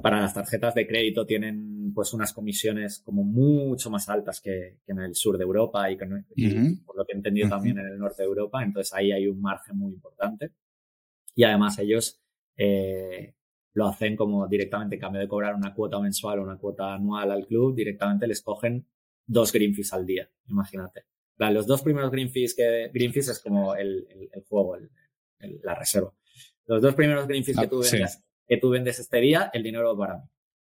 [0.00, 4.98] Para las tarjetas de crédito tienen pues unas comisiones como mucho más altas que, en
[5.00, 8.28] el sur de Europa y, por lo que he entendido también en el norte de
[8.28, 8.62] Europa.
[8.62, 10.52] Entonces ahí hay un margen muy importante.
[11.34, 12.22] Y además ellos
[12.56, 13.34] eh,
[13.74, 17.30] lo hacen como directamente, en cambio de cobrar una cuota mensual o una cuota anual
[17.30, 18.86] al club, directamente les cogen
[19.26, 21.06] dos green fees al día, imagínate.
[21.38, 24.06] Los dos primeros green fees que green fees es como el,
[24.48, 24.76] juego,
[25.40, 26.14] la reserva.
[26.66, 29.96] Los dos primeros greenfields que, ah, tú vendes, que tú vendes este día, el dinero
[29.96, 30.24] va para mí.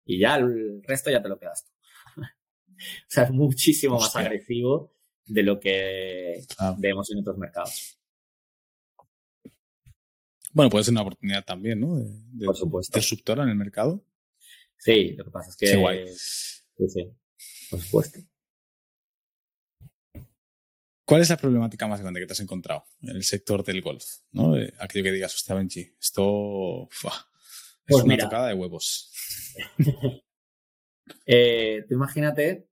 [0.06, 2.20] Y ya el resto ya te lo quedas tú.
[2.22, 4.94] o sea, es muchísimo más agresivo
[5.26, 6.74] de lo que ah.
[6.78, 7.98] vemos en otros mercados.
[10.52, 11.96] Bueno, puede ser una oportunidad también, ¿no?
[11.96, 12.98] De, Por supuesto.
[12.98, 14.04] Disruptora en el mercado.
[14.78, 15.66] Sí, lo que pasa es que.
[16.16, 17.10] Sí, sí,
[17.70, 18.20] por supuesto.
[21.04, 24.04] ¿Cuál es la problemática más grande que te has encontrado en el sector del golf?
[24.30, 24.54] ¿no?
[24.78, 27.00] Aquello que digas, hostia, Benji, esto es
[27.86, 29.10] pues una tocada de huevos.
[31.26, 32.68] Eh, tú imagínate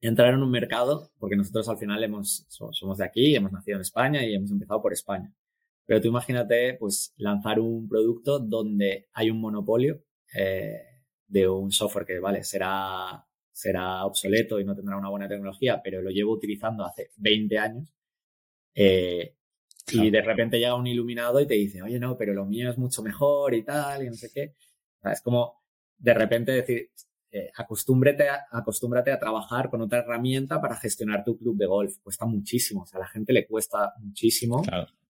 [0.00, 3.82] entrar en un mercado, porque nosotros al final hemos, somos de aquí, hemos nacido en
[3.82, 5.32] España y hemos empezado por España.
[5.86, 10.02] Pero tú imagínate, pues, lanzar un producto donde hay un monopolio
[10.34, 10.82] eh,
[11.28, 16.02] de un software que, vale, será, será obsoleto y no tendrá una buena tecnología, pero
[16.02, 17.94] lo llevo utilizando hace 20 años.
[18.74, 19.36] Eh,
[19.92, 22.76] y de repente llega un iluminado y te dice, oye, no, pero lo mío es
[22.76, 24.56] mucho mejor y tal, y no sé qué.
[25.04, 25.62] es como
[25.96, 26.90] de repente decir,
[27.30, 31.98] eh, acostúmbrate, a, acostúmbrate a trabajar con otra herramienta para gestionar tu club de golf.
[32.02, 34.62] Cuesta muchísimo, o sea, a la gente le cuesta muchísimo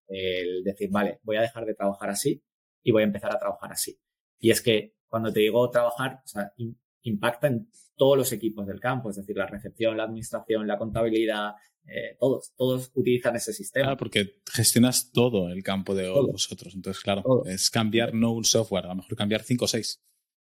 [0.07, 2.43] el decir, vale, voy a dejar de trabajar así
[2.83, 3.99] y voy a empezar a trabajar así.
[4.39, 6.53] Y es que cuando te digo trabajar, o sea,
[7.01, 11.53] impacta en todos los equipos del campo, es decir, la recepción, la administración, la contabilidad,
[11.85, 13.85] eh, todos, todos utilizan ese sistema.
[13.85, 16.75] Claro, porque gestionas todo el campo de vosotros.
[16.75, 20.01] Entonces, claro, es cambiar no un software, a lo mejor cambiar cinco o seis.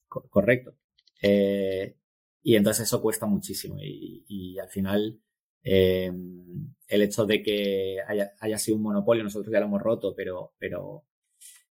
[0.09, 0.75] correcto.
[1.23, 1.97] Eh,
[2.43, 3.77] y entonces eso cuesta muchísimo.
[3.81, 5.21] Y, al final,
[5.65, 6.13] eh,
[6.87, 11.05] el hecho de que haya, sido un monopolio, nosotros ya lo hemos roto, pero, pero,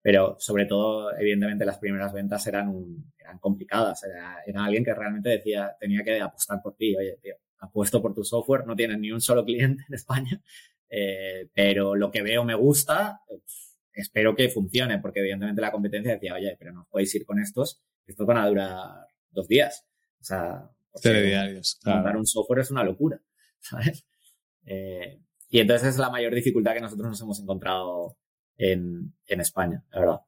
[0.02, 2.74] pero sobre todo, evidentemente, las primeras ventas eran,
[3.18, 4.04] eran complicadas.
[4.04, 6.96] Era, era alguien que realmente decía, tenía que apostar por ti.
[6.96, 10.42] Oye, tío, apuesto por tu software, no tienes ni un solo cliente en España,
[10.90, 13.22] eh, pero lo que veo me gusta,
[13.94, 17.82] espero que funcione, porque evidentemente la competencia decía, oye, pero no podéis ir con estos,
[18.06, 19.86] estos van a durar dos días.
[20.22, 20.70] O sea,
[21.04, 21.80] diarios.
[21.86, 23.22] Montar un software es una locura,
[23.60, 24.06] ¿sabes?
[24.72, 25.20] Eh,
[25.50, 28.18] y entonces es la mayor dificultad que nosotros nos hemos encontrado
[28.56, 30.20] en, en España, la verdad.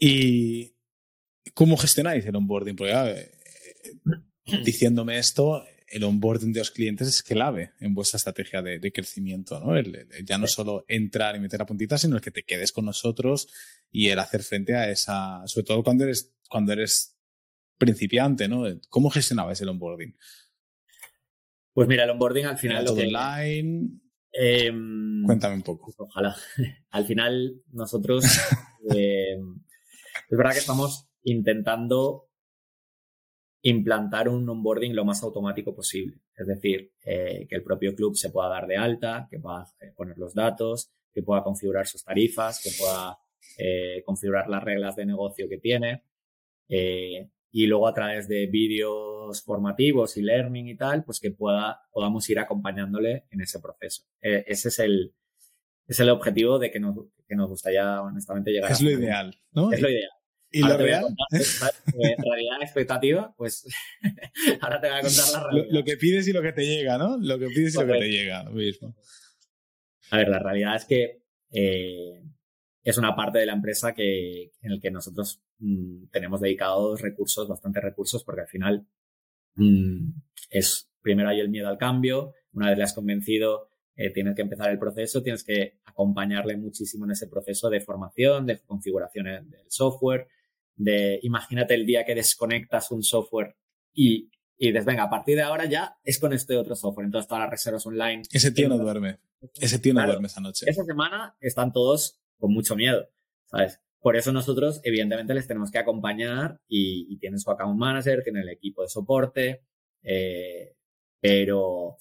[0.00, 0.74] ¿Y
[1.54, 2.74] cómo gestionáis el onboarding?
[2.74, 3.30] Porque
[4.64, 9.74] diciéndome esto, el onboarding de los clientes es clave en vuestra estrategia de, crecimiento, ¿no?
[10.24, 13.48] ya no solo entrar y meter a puntitas, sino el que te quedes con nosotros
[13.90, 17.16] y el hacer frente a esa, sobre todo cuando eres, cuando eres
[17.76, 18.64] principiante, ¿no?
[18.88, 20.16] ¿Cómo gestionabas el onboarding?
[21.72, 22.84] Pues mira, el onboarding al final...
[22.84, 24.00] Todo online...
[24.32, 25.92] Em, Cuéntame un poco.
[25.98, 26.36] Ojalá.
[26.90, 28.24] al final nosotros...
[28.88, 29.60] Em,
[30.30, 32.30] es verdad que estamos intentando
[33.62, 36.20] implantar un onboarding lo más automático posible.
[36.34, 39.92] Es decir, eh, que el propio club se pueda dar de alta, que pueda eh,
[39.94, 43.18] poner los datos, que pueda configurar sus tarifas, que pueda
[43.58, 46.04] eh, configurar las reglas de negocio que tiene.
[47.52, 52.28] Y luego a través de vídeos formativos y learning y tal, pues que pueda, podamos
[52.30, 54.04] ir acompañándole en ese proceso.
[54.20, 55.14] ese es el,
[55.86, 59.72] es el objetivo de que nos, que nos gustaría honestamente llegar es lo ideal, ¿no?
[59.72, 60.10] Es lo ideal.
[60.52, 61.04] ¿Y lo real?
[61.30, 63.66] En realidad expectativa, pues
[64.60, 65.66] ahora te voy a contar la realidad.
[65.70, 67.16] Lo, que pides y lo que te llega, ¿no?
[67.18, 68.96] Lo que pides y lo que te llega, lo mismo.
[70.10, 72.22] A ver, la realidad es que eh,
[72.82, 77.48] es una parte de la empresa que, en el que nosotros mm, tenemos dedicados recursos,
[77.48, 78.86] bastantes recursos, porque al final
[79.54, 80.10] mm,
[80.50, 84.42] es, primero hay el miedo al cambio, una vez le has convencido, eh, tienes que
[84.42, 89.64] empezar el proceso, tienes que acompañarle muchísimo en ese proceso de formación, de configuración del
[89.68, 90.26] software,
[90.74, 93.56] de imagínate el día que desconectas un software
[93.92, 97.04] y, y dices, venga, a partir de ahora ya es con este otro software.
[97.04, 98.22] Entonces todas las reservas online.
[98.30, 99.18] Ese tío no duerme.
[99.60, 100.64] Ese tío no duerme esa noche.
[100.68, 103.06] Esa semana están todos con mucho miedo,
[103.46, 103.80] ¿sabes?
[104.00, 108.48] Por eso nosotros, evidentemente, les tenemos que acompañar y, tienen su account manager, tienen el
[108.48, 109.62] equipo de soporte,
[110.02, 110.74] eh,
[111.20, 111.96] pero,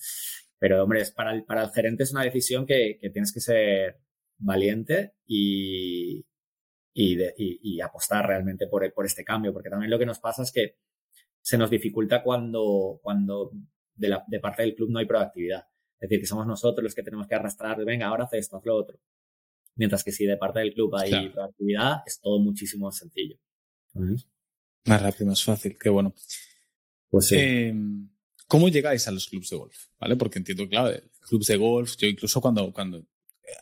[0.58, 4.00] pero hombre, para el, para el gerente es una decisión que, que tienes que ser
[4.38, 6.26] valiente y,
[6.94, 10.78] y, apostar realmente por, por este cambio, porque también lo que nos pasa es que
[11.42, 13.52] se nos dificulta cuando, cuando
[13.96, 15.66] de, de parte del club no hay proactividad.
[16.00, 18.66] Es decir, que somos nosotros los que tenemos que arrastrar, venga, ahora haz esto, haz
[18.66, 19.00] lo otro.
[19.80, 23.38] Mientras que si de parte del club hay proactividad, es todo muchísimo más sencillo.
[24.86, 26.14] Más rápido, más fácil, qué bueno.
[27.10, 27.36] Pues sí.
[27.38, 28.10] Em,
[28.46, 29.86] ¿Cómo llegáis a los clubs de golf?
[29.98, 30.18] ¿Vale?
[30.18, 33.08] Porque entiendo, claro, clubs de golf, yo incluso cuando, cuando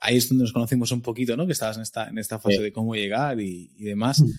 [0.02, 1.46] ahí es donde nos conocimos un poquito, ¿no?
[1.46, 4.22] Que estabas en esta, en esta fase de cómo llegar y, demás.
[4.22, 4.32] Mm.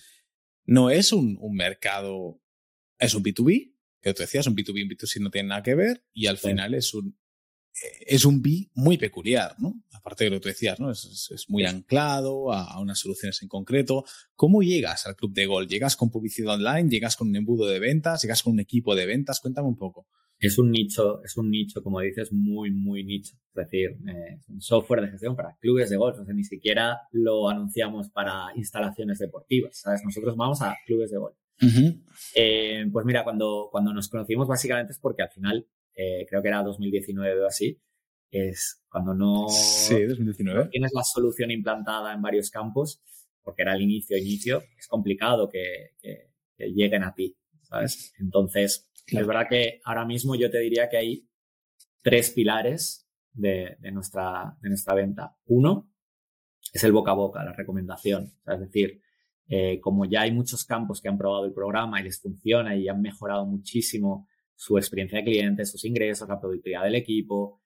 [0.66, 2.40] No es un, mercado,
[2.98, 5.76] es un B2B, que tú decías, un B2B y un B2C no tienen nada que
[5.76, 7.16] ver, y al final es un,
[8.06, 9.74] es un B muy peculiar, ¿no?
[9.92, 10.90] Aparte de lo que tú decías, ¿no?
[10.90, 14.04] Es, muy anclado a, unas soluciones en concreto.
[14.34, 15.68] ¿Cómo llegas al club de golf?
[15.68, 16.88] ¿Llegas con publicidad online?
[16.88, 18.22] ¿Llegas con un embudo de ventas?
[18.22, 19.40] ¿Llegas con un equipo de ventas?
[19.40, 20.06] Cuéntame un poco
[20.40, 23.36] es un nicho, es un nicho, como dices, muy, muy nicho.
[23.54, 26.18] Es decir, eh, un software de gestión para clubes de golf.
[26.20, 30.02] O sea, ni siquiera lo anunciamos para instalaciones deportivas, ¿sabes?
[30.04, 31.36] Nosotros vamos a clubes de golf.
[32.36, 35.66] Eh, pues mira, cuando, cuando nos conocimos básicamente es porque al final,
[36.00, 37.76] eh, creo que era 2019 o así,
[38.30, 40.68] es cuando no, sí, 2019.
[40.70, 43.02] tienes la solución implantada en varios campos,
[43.42, 46.28] porque era el inicio, inicio, es complicado que, que,
[46.72, 48.14] lleguen a ti, ¿sabes?
[48.20, 51.28] Entonces, es verdad que ahora mismo yo te diría que hay
[52.02, 55.36] tres pilares de, de, nuestra, de nuestra venta.
[55.46, 55.90] Uno
[56.72, 58.34] es el boca a boca, la recomendación.
[58.46, 59.00] es decir,
[59.48, 62.86] eh, como ya hay muchos campos que han probado el programa y les funciona y
[62.86, 64.28] han mejorado muchísimo
[64.58, 67.62] su experiencia de cliente, sus ingresos, la productividad del equipo,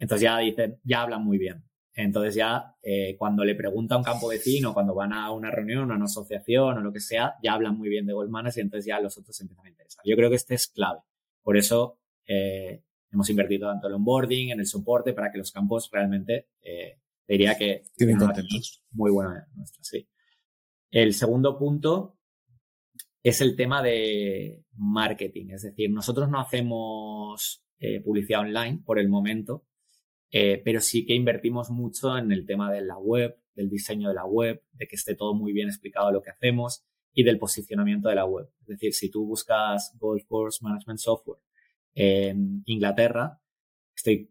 [0.00, 1.62] entonces ya dicen, ya hablan muy bien.
[1.94, 5.92] Entonces ya eh, cuando le pregunta a un campo vecino, cuando van a una reunión,
[5.92, 8.86] a una asociación o lo que sea, ya hablan muy bien de Goldman y entonces
[8.86, 10.02] ya los otros empiezan a interesar.
[10.04, 10.98] Yo creo que este es clave.
[11.40, 15.52] Por eso eh, hemos invertido tanto en el onboarding, en el soporte, para que los
[15.52, 17.84] campos realmente, eh, diría que...
[17.96, 18.82] Tienen contentos.
[18.90, 20.08] Muy buena nuestra, sí.
[20.90, 22.18] El segundo punto
[23.24, 25.50] es el tema de marketing.
[25.50, 27.62] Es decir, nosotros no hacemos
[28.02, 29.66] publicidad online por el momento,
[30.36, 34.16] eh, pero sí que invertimos mucho en el tema de la web, del diseño de
[34.16, 38.08] la web, de que esté todo muy bien explicado lo que hacemos y del posicionamiento
[38.08, 38.50] de la web.
[38.62, 41.38] Es decir, si tú buscas Golf Course Management Software
[41.94, 43.40] en Inglaterra,
[43.94, 44.28] estoy,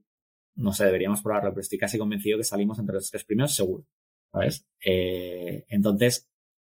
[0.56, 3.88] no sé, deberíamos probarlo, pero estoy casi convencido que salimos entre los tres primeros seguro.
[4.30, 4.68] ¿Sabes?
[4.86, 6.30] Eh, entonces,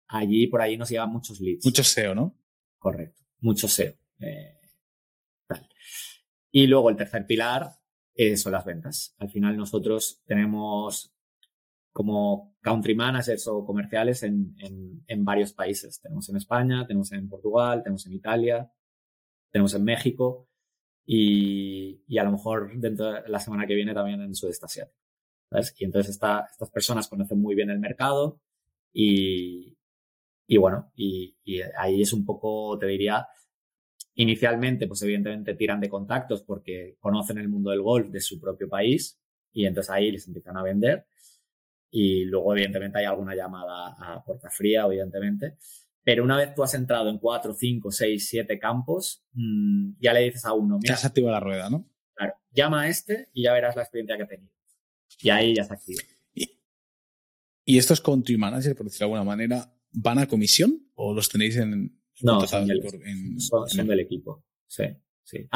[0.07, 1.65] allí, por ahí nos llevan muchos leads.
[1.65, 2.35] Mucho SEO, ¿no?
[2.77, 3.93] Correcto, mucho SEO.
[4.19, 4.57] Eh,
[6.51, 7.71] y luego el tercer pilar
[8.15, 9.15] eh, son las ventas.
[9.19, 11.13] Al final nosotros tenemos
[11.91, 14.55] como country managers o comerciales en,
[15.07, 15.99] en, varios países.
[15.99, 18.71] Tenemos en España, tenemos en Portugal, tenemos en Italia,
[19.51, 20.47] tenemos en México
[21.05, 24.97] y, y, a lo mejor dentro de la semana que viene también en Sudeste Asiático.
[25.79, 28.41] Y entonces esta, estas personas conocen muy bien el mercado
[28.93, 29.77] y,
[30.47, 33.27] y bueno, y, y, ahí es un poco, te diría,
[34.19, 38.67] Inicialmente, pues evidentemente tiran de contactos porque conocen el mundo del golf de su propio
[38.67, 39.21] país
[39.53, 41.05] y entonces ahí les empiezan a vender.
[41.91, 45.57] Y luego, evidentemente, hay alguna llamada a puerta fría, evidentemente.
[46.03, 50.21] Pero una vez tú has entrado en cuatro, cinco, seis, siete campos, mm, ya le
[50.21, 50.95] dices a uno, mira.
[50.95, 51.87] Ya se activa la rueda, ¿no?
[52.15, 54.51] Claro, llama a este y ya verás la experiencia que ha tenido.
[55.21, 56.01] Y ahí ya se activa.
[56.33, 56.59] ¿Y,
[57.65, 61.57] y estos country managers, por decirlo de alguna manera, van a comisión o los tenéis
[61.57, 64.43] en, no, son del, del, equipo.
[64.65, 64.83] Sí,
[65.23, 65.47] sí.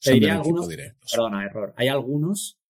[0.00, 0.68] te diría algunos,
[1.10, 1.74] perdona, error.
[1.76, 2.60] Hay algunos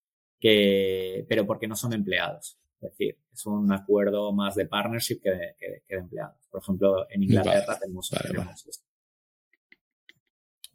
[0.40, 2.58] que, pero porque no son empleados.
[2.80, 6.36] Es decir, es un acuerdo más de partnership que de, que, de empleados.
[6.50, 8.84] Por ejemplo, en Inglaterra tenemos, esto.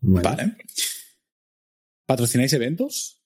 [0.01, 0.57] Vale.
[2.05, 3.21] ¿Patrocináis eventos?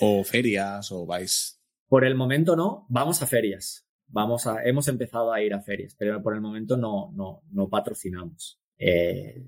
[0.00, 0.90] ¿O ferias?
[0.92, 1.60] ¿O vais?
[1.88, 2.86] Por el momento no.
[2.88, 6.76] Vamos a ferias vamos a, hemos empezado a ir a ferias, pero por el momento
[6.76, 8.60] no, no, no patrocinamos.
[8.78, 9.46] Eh,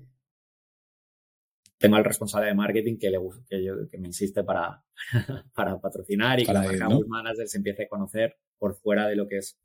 [1.77, 4.83] tengo al responsable de marketing que, le, que, yo, que me insiste para,
[5.55, 7.01] para patrocinar y que los ¿no?
[7.07, 9.57] managers se empiece a conocer por fuera de lo que es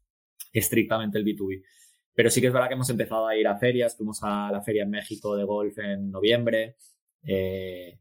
[0.52, 1.64] estrictamente el B2B.
[2.14, 3.96] Pero sí que es verdad que hemos empezado a ir a ferias.
[3.96, 6.76] Fuimos a la feria en México de golf en noviembre.
[7.24, 7.98] Eh,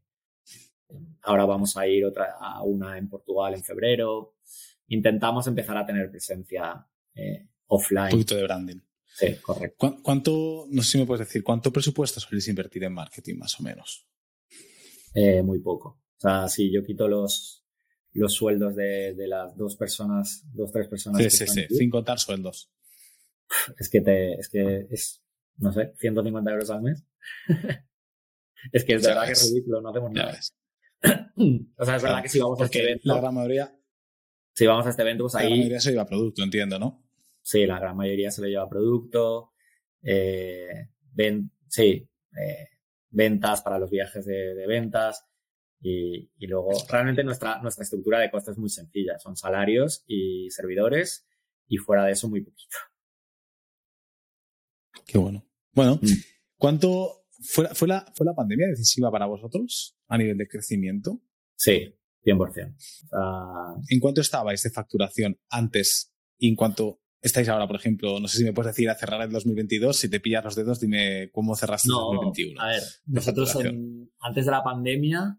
[1.22, 4.34] ahora vamos a ir otra, a una en Portugal en febrero
[4.88, 8.06] intentamos empezar a tener presencia eh, offline.
[8.06, 8.80] Un poquito de branding.
[9.06, 9.96] Sí, correcto.
[10.02, 13.62] ¿Cuánto, no sé si me puedes decir, cuánto presupuesto soléis invertir en marketing más o
[13.62, 14.08] menos?
[15.14, 16.00] Eh, muy poco.
[16.16, 17.64] O sea, si yo quito los,
[18.12, 21.22] los sueldos de, de las dos personas, dos, tres personas.
[21.22, 22.72] Sí, sí, sí, sin contar sueldos.
[23.78, 25.22] Es que te, es que es,
[25.58, 27.04] no sé, 150 euros al mes.
[28.72, 30.38] es que es verdad que es ridículo, no hacemos nada.
[31.76, 33.76] o sea, es verdad que si vamos a este La gran mayoría,
[34.54, 35.42] si vamos a este evento, pues ahí...
[35.42, 37.04] La gran mayoría se lleva producto, entiendo, ¿no?
[37.42, 39.52] Sí, la gran mayoría se lo lleva producto.
[40.00, 42.08] Eh, ven, sí,
[42.40, 42.68] eh,
[43.10, 45.26] ventas para los viajes de, ventas.
[45.80, 49.18] Y, y, luego, realmente nuestra, nuestra estructura de costes es muy sencilla.
[49.18, 51.26] Son salarios y servidores
[51.66, 52.76] y fuera de eso muy poquito.
[55.04, 55.44] Qué bueno.
[55.72, 56.06] Bueno, mm.
[56.56, 61.20] ¿cuánto fue, fue, la, fue la pandemia decisiva para vosotros a nivel de crecimiento?
[61.56, 63.84] Sí, 100%.
[63.88, 68.18] ¿En cuánto estabais de facturación antes y en cuánto estáis ahora, por ejemplo?
[68.20, 69.96] No sé si me puedes decir a cerrar el 2022.
[69.96, 72.60] Si te pillas los dedos, dime cómo cerraste el 2021.
[72.60, 73.56] A ver, nosotros
[74.20, 75.38] antes de la pandemia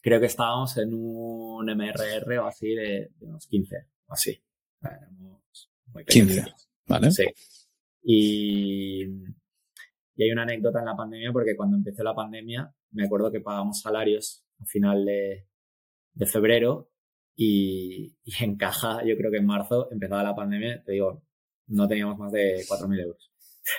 [0.00, 3.76] creo que estábamos en un MRR o así de, unos 15
[4.06, 4.42] o así.
[5.86, 6.44] muy 15,
[6.86, 7.10] ¿vale?
[7.10, 7.24] Sí.
[8.02, 9.04] Y,
[10.14, 13.40] y hay una anécdota en la pandemia porque cuando empezó la pandemia me acuerdo que
[13.40, 15.46] pagamos salarios a final de,
[16.12, 16.90] de febrero
[17.36, 21.22] y, y, en caja, yo creo que en marzo, empezaba la pandemia, te digo,
[21.66, 23.32] no teníamos más de 4.000 euros.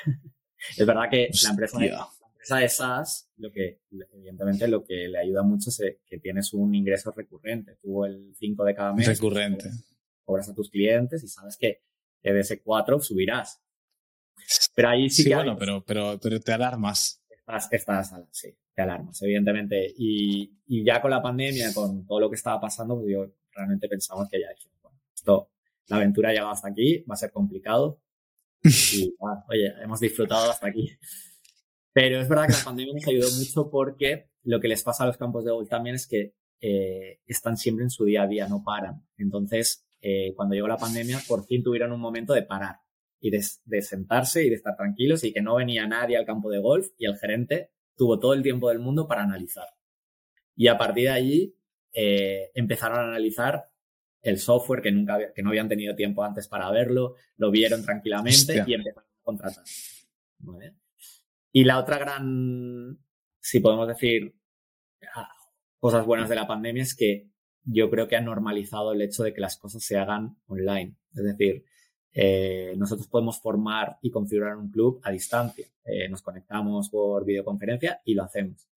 [0.78, 3.82] es verdad que la empresa, de, la empresa de SaaS, lo que,
[4.14, 7.78] evidentemente, lo que le ayuda mucho es que tienes un ingreso recurrente.
[7.82, 9.08] Tú el 5 de cada mes.
[9.08, 9.70] Recurrente.
[10.24, 11.84] Cobras a tus clientes y sabes que
[12.24, 13.62] EDS4 subirás.
[14.76, 17.24] Pero ahí sí, sí que bueno, pero, pero, pero te alarmas.
[17.48, 19.94] Estás, estás, sí, te alarmas, evidentemente.
[20.00, 23.88] Y, y, ya con la pandemia, con todo lo que estaba pasando, pues yo realmente
[23.88, 25.52] pensamos que ya hecho, bueno, esto,
[25.88, 28.02] la aventura ha llegado hasta aquí, va a ser complicado.
[28.64, 30.90] Y, bueno, oye, hemos disfrutado hasta aquí.
[31.94, 35.08] Pero es verdad que la pandemia nos ayudó mucho porque lo que les pasa a
[35.08, 38.48] los campos de golf también es que eh, están siempre en su día a día,
[38.48, 39.06] no paran.
[39.18, 42.78] Entonces, eh, cuando llegó la pandemia, por fin tuvieron un momento de parar
[43.20, 46.50] y de, de, sentarse y de estar tranquilos y que no venía nadie al campo
[46.50, 49.68] de golf y el gerente tuvo todo el tiempo del mundo para analizar.
[50.56, 51.56] Y a partir de allí
[51.94, 53.70] eh, empezaron a analizar
[54.22, 58.60] el software que nunca que no habían tenido tiempo antes para verlo, lo vieron tranquilamente
[58.60, 58.66] Hostia.
[58.68, 59.64] y empezaron a contratar.
[60.40, 60.76] ¿Vale?
[61.52, 63.00] Y la otra gran,
[63.40, 64.36] si podemos decir,
[65.80, 67.30] cosas buenas de la pandemia es que
[67.64, 70.98] yo creo que ha normalizado el hecho de que las cosas se hagan online.
[71.14, 71.64] Es decir,
[72.18, 75.68] eh, nosotros podemos formar y configurar un club a distancia.
[75.84, 78.70] Eh, nos conectamos por videoconferencia y lo hacemos.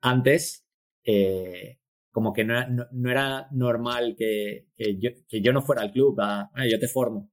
[0.00, 0.66] Antes,
[1.04, 1.78] eh,
[2.10, 5.82] como que no era, no, no era normal que, que, yo, que, yo, no fuera
[5.82, 7.30] al club, a, yo te formo.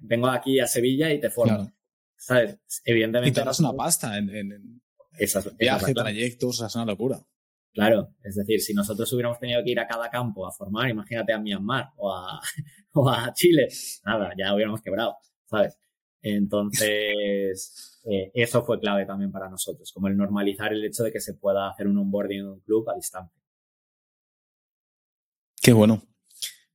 [0.00, 1.56] Vengo aquí a Sevilla y te formo.
[1.56, 1.72] Claro.
[2.16, 2.58] ¿Sabes?
[2.84, 3.40] Evidentemente.
[3.40, 4.82] Y te das una pasta en, en, en
[5.18, 7.24] esas, viaje, trayectos, es una locura.
[7.76, 11.34] Claro, es decir, si nosotros hubiéramos tenido que ir a cada campo a formar, imagínate
[11.34, 12.40] a Myanmar o a,
[12.94, 13.68] o a Chile,
[14.02, 15.76] nada, ya hubiéramos quebrado, ¿sabes?
[16.22, 21.20] Entonces, eh, eso fue clave también para nosotros, como el normalizar el hecho de que
[21.20, 23.38] se pueda hacer un onboarding en un club a distancia.
[25.60, 26.02] Qué bueno.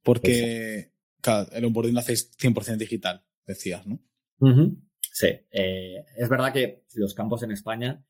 [0.04, 4.00] Porque claro, el onboarding lo hacéis 100% digital, decías, ¿no?
[4.40, 4.78] Uh -huh.
[5.00, 8.06] Sí, eh, es verdad que los campos en España,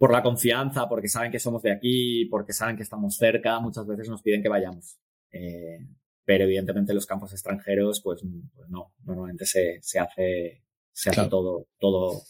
[0.00, 3.86] por la confianza, porque saben que somos de aquí, porque saben que estamos cerca, muchas
[3.86, 4.98] veces nos piden que vayamos.
[5.30, 5.78] Eh,
[6.24, 8.22] pero evidentemente los campos extranjeros, pues,
[8.54, 11.20] pues no, normalmente se, se hace, se claro.
[11.20, 12.22] hace todo, todo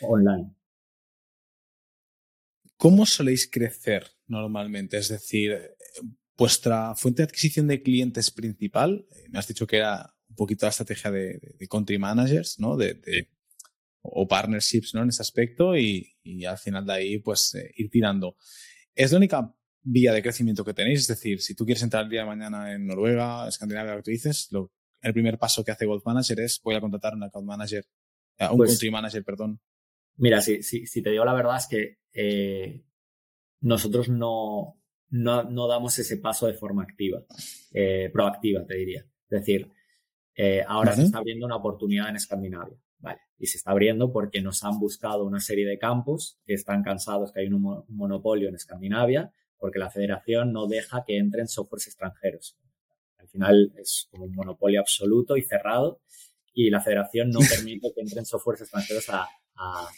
[0.00, 0.54] online.
[2.78, 4.96] ¿Cómo soléis crecer normalmente?
[4.96, 5.76] Es decir,
[6.34, 10.70] vuestra fuente de adquisición de clientes principal, me has dicho que era un poquito la
[10.70, 12.78] estrategia de, de, de country managers, ¿no?
[12.78, 13.28] De, de,
[14.02, 15.02] o partnerships, ¿no?
[15.02, 18.36] En ese aspecto y, y al final de ahí, pues, eh, ir tirando.
[18.94, 21.00] ¿Es la única vía de crecimiento que tenéis?
[21.00, 24.04] Es decir, si tú quieres entrar el día de mañana en Noruega, Escandinavia, lo que
[24.04, 24.72] tú dices, lo,
[25.02, 27.84] el primer paso que hace Golf Manager es voy a contratar un account manager,
[28.40, 29.60] uh, un pues, country manager, perdón.
[30.16, 32.84] Mira, si, si, si, te digo la verdad es que eh,
[33.60, 34.80] nosotros no,
[35.10, 37.22] no, no, damos ese paso de forma activa,
[37.72, 39.06] eh, proactiva, te diría.
[39.30, 39.70] Es decir,
[40.34, 41.02] eh, ahora ¿Vale?
[41.02, 43.20] se está abriendo una oportunidad en Escandinavia, ¿vale?
[43.38, 47.32] Y se está abriendo porque nos han buscado una serie de campos que están cansados
[47.32, 51.86] que hay un, un monopolio en Escandinavia, porque la federación no deja que entren softwares
[51.86, 52.56] extranjeros.
[53.18, 56.00] Al final es como un monopolio absoluto y cerrado
[56.52, 59.88] y la federación no permite que entren softwares extranjeros a, a,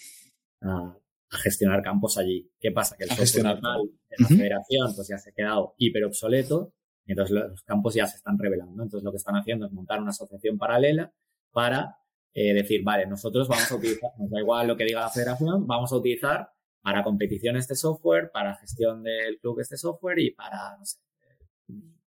[0.63, 0.97] a,
[1.31, 2.51] a gestionar campos allí.
[2.59, 2.97] ¿Qué pasa?
[2.97, 4.37] Que el software normal de la uh -huh.
[4.37, 6.73] federación pues ya se ha quedado hiper obsoleto
[7.07, 8.83] y entonces los campos ya se están revelando.
[8.83, 11.13] Entonces lo que están haciendo es montar una asociación paralela
[11.53, 11.97] para
[12.33, 15.67] eh, decir, vale, nosotros vamos a utilizar, nos da igual lo que diga la federación,
[15.67, 16.51] vamos a utilizar
[16.83, 20.99] para competición este software, para gestión del club este software y para, no sé,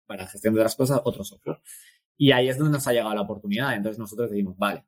[0.06, 1.58] para gestión de otras cosas otro software.
[2.16, 3.74] Y ahí es donde nos ha llegado la oportunidad.
[3.74, 4.84] Entonces nosotros decimos, vale,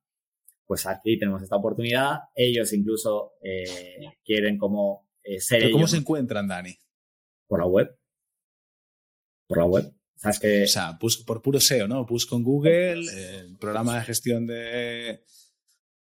[0.67, 2.21] pues aquí tenemos esta oportunidad.
[2.35, 6.77] Ellos incluso eh, quieren como eh, ser ¿Pero ¿Cómo se encuentran, Dani?
[7.47, 7.99] Por la web.
[9.49, 9.94] Por la web.
[10.17, 10.63] O sea, es que...
[10.65, 12.05] O sea, busco por puro SEO, ¿no?
[12.05, 13.05] Busco en Google,
[13.39, 15.23] el programa de gestión de...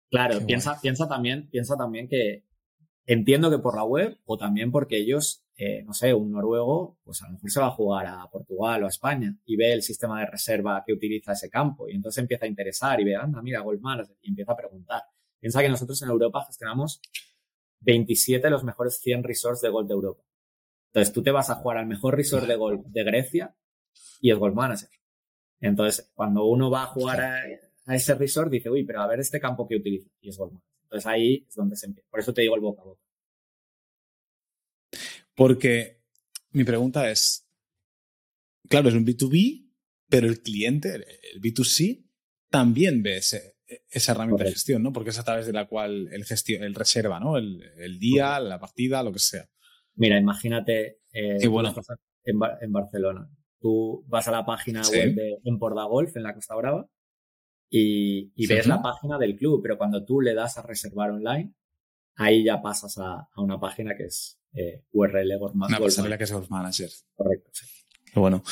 [0.10, 2.46] Claro, piensa, piensa, también, piensa también que
[3.06, 7.22] entiendo que por la web o también porque ellos, eh, no sé, un noruego, pues
[7.24, 9.82] a lo mejor se va a jugar a Portugal o a España y ve el
[9.82, 13.42] sistema de reserva que utiliza ese campo y entonces empieza a interesar y ve, anda,
[13.42, 15.02] mira, Golf Manager y empieza a preguntar.
[15.40, 17.02] Piensa que nosotros en Europa gestionamos
[17.80, 20.24] 27 de los mejores 100 resorts de golf de Europa.
[20.88, 23.56] Entonces tú te vas a jugar al mejor resort de golf de Grecia
[24.22, 24.90] y es Golf Manager.
[25.60, 27.42] Entonces, cuando uno va a jugar a,
[27.86, 30.54] a ese resort, dice, uy, pero a ver este campo que utiliza y es Golf
[30.54, 30.74] Manager.
[30.84, 32.10] Entonces ahí es donde se empieza.
[32.10, 33.02] Por eso te digo el boca a boca.
[35.36, 36.04] Porque
[36.52, 37.48] mi pregunta es,
[38.70, 39.72] claro, es un B2B,
[40.08, 40.94] pero el cliente,
[41.34, 42.06] el B2C,
[42.50, 43.56] también ve ese,
[43.90, 44.50] esa herramienta Correcto.
[44.50, 44.94] de gestión, ¿no?
[44.94, 47.38] Porque es a través de la cual el, gestión, el reserva, ¿no?
[47.38, 48.50] El, el día, Correcto.
[48.50, 49.50] la partida, lo que sea.
[49.96, 51.74] Mira, imagínate eh, bueno.
[52.24, 53.30] en, en, Barcelona.
[53.64, 54.98] Tú vas a la página ¿Sí?
[54.98, 56.86] web de Emporda Golf en la Costa Brava
[57.70, 61.54] y, y ves la página del club, pero cuando tú le das a reservar online,
[62.16, 66.26] ahí ya pasas a, a una página que es eh, URL Golf Una pasarela que
[66.26, 66.90] es Golf Manager.
[67.16, 67.66] Correcto, sí.
[68.14, 68.44] Qué bueno.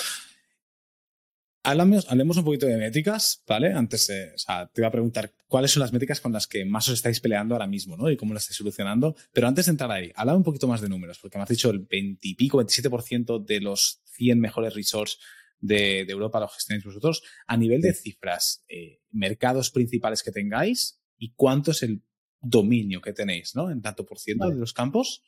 [1.63, 3.71] Hablamos, hablemos un poquito de métricas, ¿vale?
[3.73, 6.87] Antes, o sea, te iba a preguntar cuáles son las métricas con las que más
[6.87, 8.09] os estáis peleando ahora mismo, ¿no?
[8.09, 9.15] Y cómo las estáis solucionando.
[9.31, 11.69] Pero antes de entrar ahí, hablaba un poquito más de números, porque me has dicho
[11.69, 15.19] el 20 y pico, 27% de los 100 mejores resorts
[15.59, 17.23] de, Europa los gestionáis vosotros.
[17.45, 22.01] A nivel de cifras, eh, mercados principales que tengáis y cuánto es el
[22.41, 23.69] dominio que tenéis, ¿no?
[23.69, 25.23] En tanto por ciento de los campos.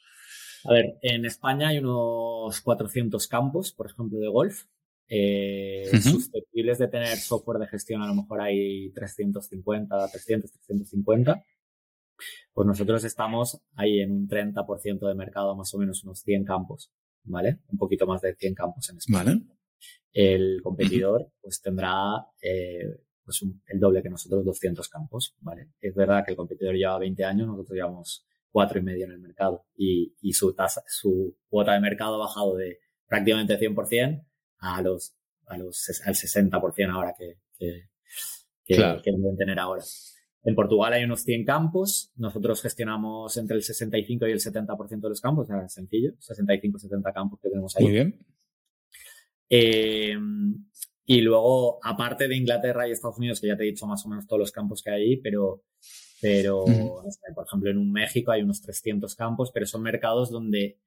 [0.66, 4.64] A ver, en España hay unos 400 campos, por ejemplo, de golf.
[5.08, 11.44] Eh, susceptibles de tener software de gestión, a lo mejor hay 350, 300, 350.
[12.54, 16.92] Pues nosotros estamos ahí en un 30% de mercado, más o menos unos 100 campos,
[17.24, 17.60] ¿vale?
[17.72, 19.24] Un poquito más de 100 campos en España.
[19.24, 19.42] Vale.
[20.14, 25.70] El competidor, pues tendrá eh, pues el doble que nosotros, 200 campos, ¿vale?
[25.80, 29.20] Es verdad que el competidor lleva 20 años, nosotros llevamos cuatro y medio en el
[29.20, 32.78] mercado y, y su tasa, su cuota de mercado ha bajado de
[33.08, 34.24] prácticamente 100%
[34.64, 35.14] a los,
[35.48, 37.90] a los, al 60% ahora que, que,
[38.66, 39.84] que, deben tener ahora.
[40.44, 45.10] En Portugal hay unos 100 campos, nosotros gestionamos entre el 65 y el 70% de
[45.10, 47.84] los campos, o sea, sencillo, 65-70 campos que tenemos ahí.
[47.84, 48.26] Muy bien.
[49.50, 50.18] Eh,
[51.06, 54.10] y luego, aparte de Inglaterra y Estados Unidos, que ya te he dicho más o
[54.10, 55.64] menos todos los campos que hay ahí, pero,
[56.22, 56.64] pero
[57.36, 60.80] por ejemplo, en un México hay unos 300 campos, pero son mercados donde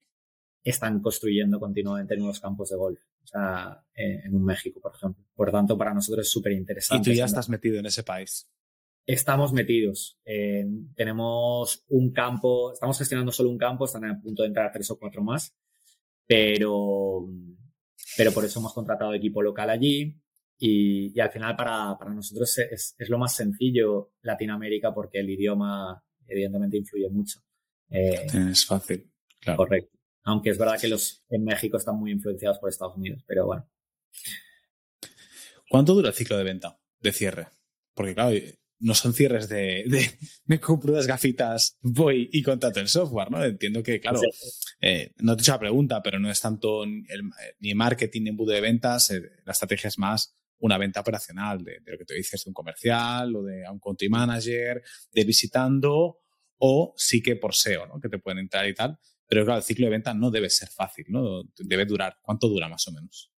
[0.64, 3.00] están construyendo continuamente nuevos campos de golf.
[3.26, 5.24] O sea, en un México, por ejemplo.
[5.34, 7.10] Por tanto, para nosotros es súper interesante.
[7.10, 8.48] Y tú ya estás metido en ese país.
[9.04, 10.20] Estamos metidos.
[10.94, 14.98] tenemos un campo, estamos gestionando solo un campo, están a punto de entrar tres o
[14.98, 15.56] cuatro más,
[16.24, 17.28] pero,
[18.16, 20.16] pero por eso hemos contratado equipo local allí.
[20.58, 26.02] Y, al final para, para nosotros es, es, lo más sencillo Latinoamérica porque el idioma
[26.28, 27.40] evidentemente influye mucho.
[27.90, 29.10] Eh, es fácil,
[29.40, 29.58] claro.
[29.58, 29.95] Correcto.
[30.26, 33.66] Aunque es verdad que los en México están muy influenciados por Estados Unidos, pero bueno.
[35.70, 37.46] ¿Cuánto dura el ciclo de venta, de cierre?
[37.94, 38.36] Porque claro,
[38.80, 39.84] no son cierres de,
[40.44, 43.42] me compro unas gafitas, voy y contrato el software, ¿no?
[43.42, 44.20] Entiendo que, claro,
[44.80, 46.84] eh, no te he hecho la pregunta, pero no es tanto
[47.60, 51.80] ni marketing ni embudo de ventas, eh, la estrategia es más una venta operacional de,
[51.84, 56.18] lo que te dices de un comercial o de un country manager, de visitando
[56.58, 58.00] o sí que por SEO, ¿no?
[58.00, 58.98] Que te pueden entrar y tal.
[59.28, 61.42] Pero claro, el ciclo de venta no debe ser fácil, ¿no?
[61.58, 62.16] Debe durar.
[62.22, 63.32] ¿Cuánto dura más o menos?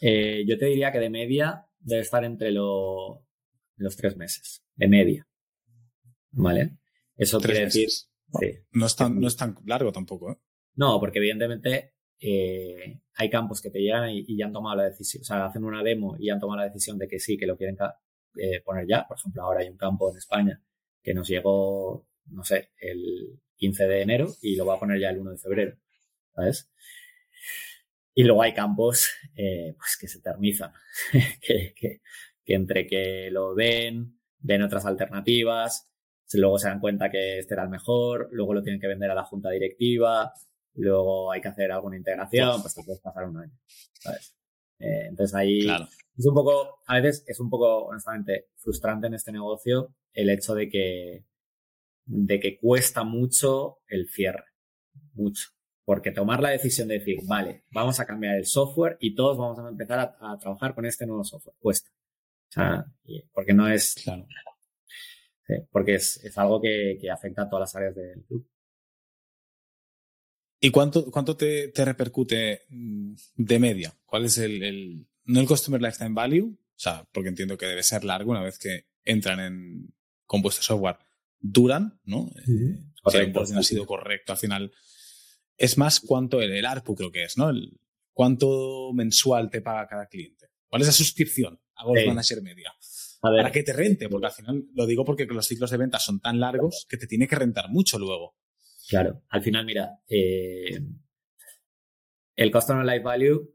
[0.00, 4.64] Eh, yo te diría que de media debe estar entre los tres meses.
[4.74, 5.26] De media.
[6.32, 6.78] ¿Vale?
[7.16, 7.88] Eso quiere decir.
[8.72, 10.36] No, es tan, no es tan largo tampoco, ¿eh?
[10.76, 15.22] No, porque evidentemente eh, hay campos que te llegan y, ya han tomado la decisión.
[15.22, 17.56] O sea, hacen una demo y han tomado la decisión de que sí, que lo
[17.56, 17.76] quieren
[18.36, 19.06] eh, poner ya.
[19.06, 20.62] Por ejemplo, ahora hay un campo en España
[21.02, 25.10] que nos llegó, no sé, el 15 de enero y lo va a poner ya
[25.10, 25.76] el 1 de febrero,
[26.34, 26.70] ¿sabes?
[28.14, 30.72] Y luego hay campos eh, pues que se eternizan,
[31.40, 32.00] que, que,
[32.46, 35.88] entre que lo ven, ven otras alternativas,
[36.32, 39.14] luego se dan cuenta que este era el mejor, luego lo tienen que vender a
[39.14, 40.32] la junta directiva,
[40.74, 43.52] luego hay que hacer alguna integración, pues te puedes pasar un año,
[44.00, 44.34] ¿sabes?
[44.78, 49.32] Eh, entonces ahí es un poco, a veces es un poco, honestamente, frustrante en este
[49.32, 51.24] negocio el hecho de que
[52.10, 54.44] de que cuesta mucho el cierre,
[55.14, 55.48] mucho.
[55.84, 59.58] Porque tomar la decisión de decir, vale, vamos a cambiar el software y todos vamos
[59.58, 61.90] a empezar a, trabajar con este nuevo software, cuesta.
[62.48, 62.84] O sea,
[63.32, 63.94] porque no es...
[64.02, 64.26] Claro.
[65.70, 68.48] porque es, algo que, afecta a todas las áreas del club.
[70.60, 73.94] ¿Y cuánto, cuánto te, repercute mm, de media?
[74.04, 76.52] ¿Cuál es el, el, no el Customer Lifetime Value?
[76.52, 79.94] O sea, porque entiendo que debe ser largo una vez que entran en,
[80.26, 80.98] con vuestro software
[81.40, 82.30] duran, ¿no?
[82.46, 83.40] Eh, correcto.
[83.40, 84.72] ha sido correcto al final.
[85.56, 87.50] Es más cuánto el, ARPU creo que es, ¿no?
[87.50, 87.80] El,
[88.12, 90.48] cuánto mensual te paga cada cliente.
[90.68, 92.72] ¿Cuál es la suscripción a Golf Manager Media?
[93.20, 96.20] Para que te rente, porque al final lo digo porque los ciclos de venta son
[96.20, 98.36] tan largos que te tiene que rentar mucho luego.
[98.88, 100.80] Claro, al final, mira, eh,
[102.34, 103.54] el Customer Life Value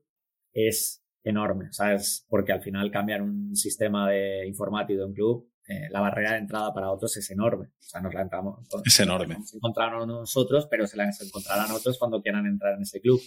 [0.53, 2.25] es enorme, ¿sabes?
[2.29, 6.39] Porque al final cambiar un sistema de informático de un club eh, la barrera de
[6.39, 7.67] entrada para otros es enorme.
[7.67, 8.59] O sea, nos la entramos.
[8.85, 9.35] Es enorme.
[9.35, 13.19] Nos encontraron nosotros, pero se la encontrarán otros cuando quieran entrar en ese club.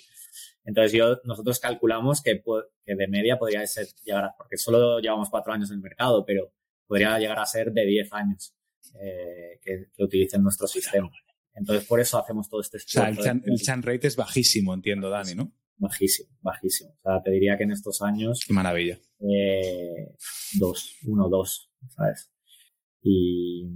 [0.64, 2.42] Entonces, yo, nosotros calculamos que,
[2.84, 6.24] que de media podría ser llegar a, porque solo llevamos cuatro años en el mercado,
[6.24, 6.52] pero
[6.86, 8.54] podría llegar a ser de diez años
[9.00, 11.10] eh, que, utilicen nuestro sistema.
[11.54, 13.20] Entonces, por eso hacemos todo este esfuerzo.
[13.20, 15.52] O sea, el chan, rate es bajísimo, entiendo, Dani, ¿no?
[15.76, 16.90] Bajísimo, bajísimo.
[16.90, 18.40] O sea, te diría que en estos años.
[18.46, 18.98] Qué maravilla.
[19.20, 20.14] Eh,
[20.58, 21.70] dos, uno, dos.
[21.88, 22.30] ¿sabes?
[23.02, 23.66] Y,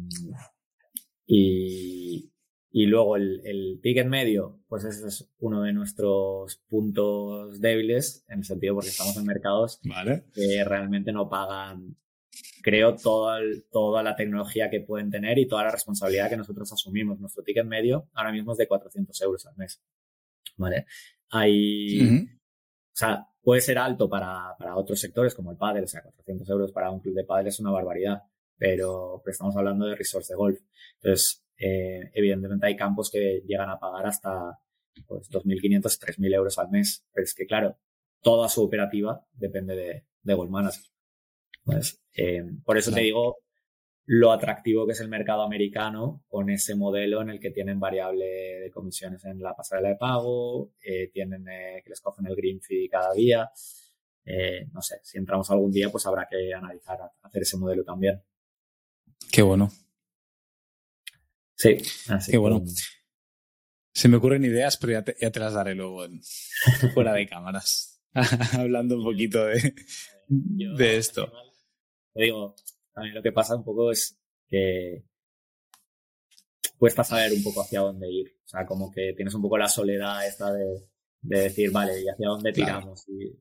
[1.27, 2.33] y,
[2.71, 8.39] Y luego el, el, ticket medio, pues ese es uno de nuestros puntos débiles, en
[8.39, 9.81] el sentido porque estamos en mercados
[10.35, 11.97] que realmente no pagan,
[12.63, 13.41] creo, toda,
[13.71, 17.21] toda la tecnología que pueden tener y toda la responsabilidad que nosotros asumimos.
[17.21, 19.83] Nuestro ticket medio ahora mismo es de 400 euros al mes.
[20.57, 20.87] ¿Vale?
[21.31, 26.03] Hay, o sea, puede ser alto para, para otros sectores como el pádel, o sea,
[26.03, 28.23] 400 euros para un club de pádel es una barbaridad,
[28.57, 30.61] pero, pero estamos hablando de resorts de golf.
[31.03, 34.59] Entonces, eh, evidentemente hay campos que llegan a pagar hasta
[35.07, 37.05] pues, 2.500, 3.000 euros al mes.
[37.13, 37.77] Pero es que, claro,
[38.21, 40.85] toda su operativa depende de, de Gold Manager.
[41.65, 43.39] Pues, eh, por eso te digo
[44.07, 48.25] lo atractivo que es el mercado americano con ese modelo en el que tienen variable
[48.25, 52.89] de comisiones en la pasarela de pago, eh, tienen que les cogen el green fee
[52.89, 53.51] cada día.
[54.73, 58.23] no sé, si entramos algún día, pues habrá que analizar, hacer ese modelo también.
[59.31, 59.71] Qué bueno.
[61.55, 61.79] Sí,
[62.09, 62.65] así Qué bueno.
[63.95, 66.05] Se me ocurren ideas, pero ya te, las daré luego
[66.95, 68.03] fuera de cámaras.
[68.59, 69.75] Hablando un poquito de,
[70.29, 71.31] de esto.
[72.15, 72.57] Te digo,
[72.93, 74.19] también lo que pasa un poco es
[74.49, 75.05] que
[76.77, 78.29] cuesta saber un poco hacia dónde ir.
[78.45, 80.81] O sea, como que tienes un poco la soledad esta de,
[81.21, 83.05] decir, vale, ¿y hacia dónde tiramos?
[83.09, 83.39] Y,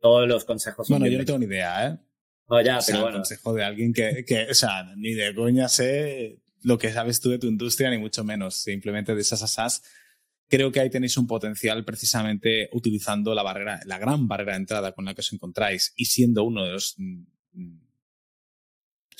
[0.00, 0.88] todos los consejos.
[0.88, 1.98] Bueno, yo no tengo ni idea, ¿eh?
[2.48, 3.18] No, ya, pero bueno.
[3.18, 7.30] consejo de alguien que, que, o sea, ni de coña sé lo que sabes tú
[7.30, 8.56] de tu industria, ni mucho menos.
[8.56, 9.82] Simplemente de esas asas,
[10.48, 14.92] creo que ahí tenéis un potencial precisamente utilizando la barrera, la gran barrera de entrada
[14.92, 17.22] con la que os encontráis y siendo uno de los mm,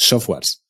[0.02, 0.64] softwares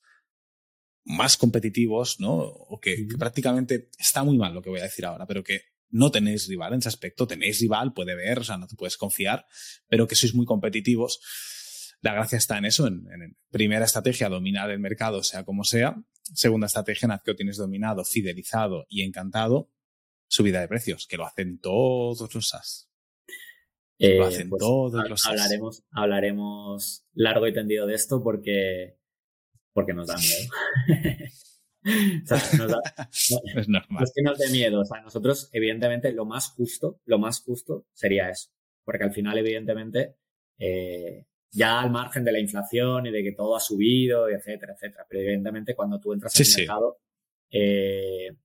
[1.05, 2.35] más competitivos, ¿no?
[2.35, 6.11] O que, prácticamente está muy mal lo que voy a decir ahora, pero que no
[6.11, 9.45] tenéis rival en ese aspecto, tenéis rival, puede ver, o sea, no te puedes confiar,
[9.89, 11.21] pero que sois muy competitivos.
[12.01, 15.97] La gracia está en eso, en, en primera estrategia, dominar el mercado, sea como sea,
[16.35, 19.71] Segunda estrategia, en que tienes dominado, fidelizado y encantado,
[20.29, 22.89] subida de precios, que lo hacen todos los SaaS.
[23.99, 25.33] lo eh, hacen pues, todos los SaaS.
[25.33, 28.99] Hablaremos, hablaremos largo y tendido de esto porque,
[29.73, 30.51] porque nos da miedo.
[31.85, 34.05] es normal.
[34.05, 34.81] es que nos dé miedo.
[34.81, 38.51] O sea, nosotros, evidentemente, lo más justo, lo más justo sería eso.
[38.85, 40.17] Porque al final, evidentemente,
[40.59, 45.07] eh, ya al margen de la inflación y de que todo ha subido, etcétera, etcétera.
[45.09, 46.99] Pero evidentemente cuando tú entras en el mercado,
[47.51, 48.37] eh,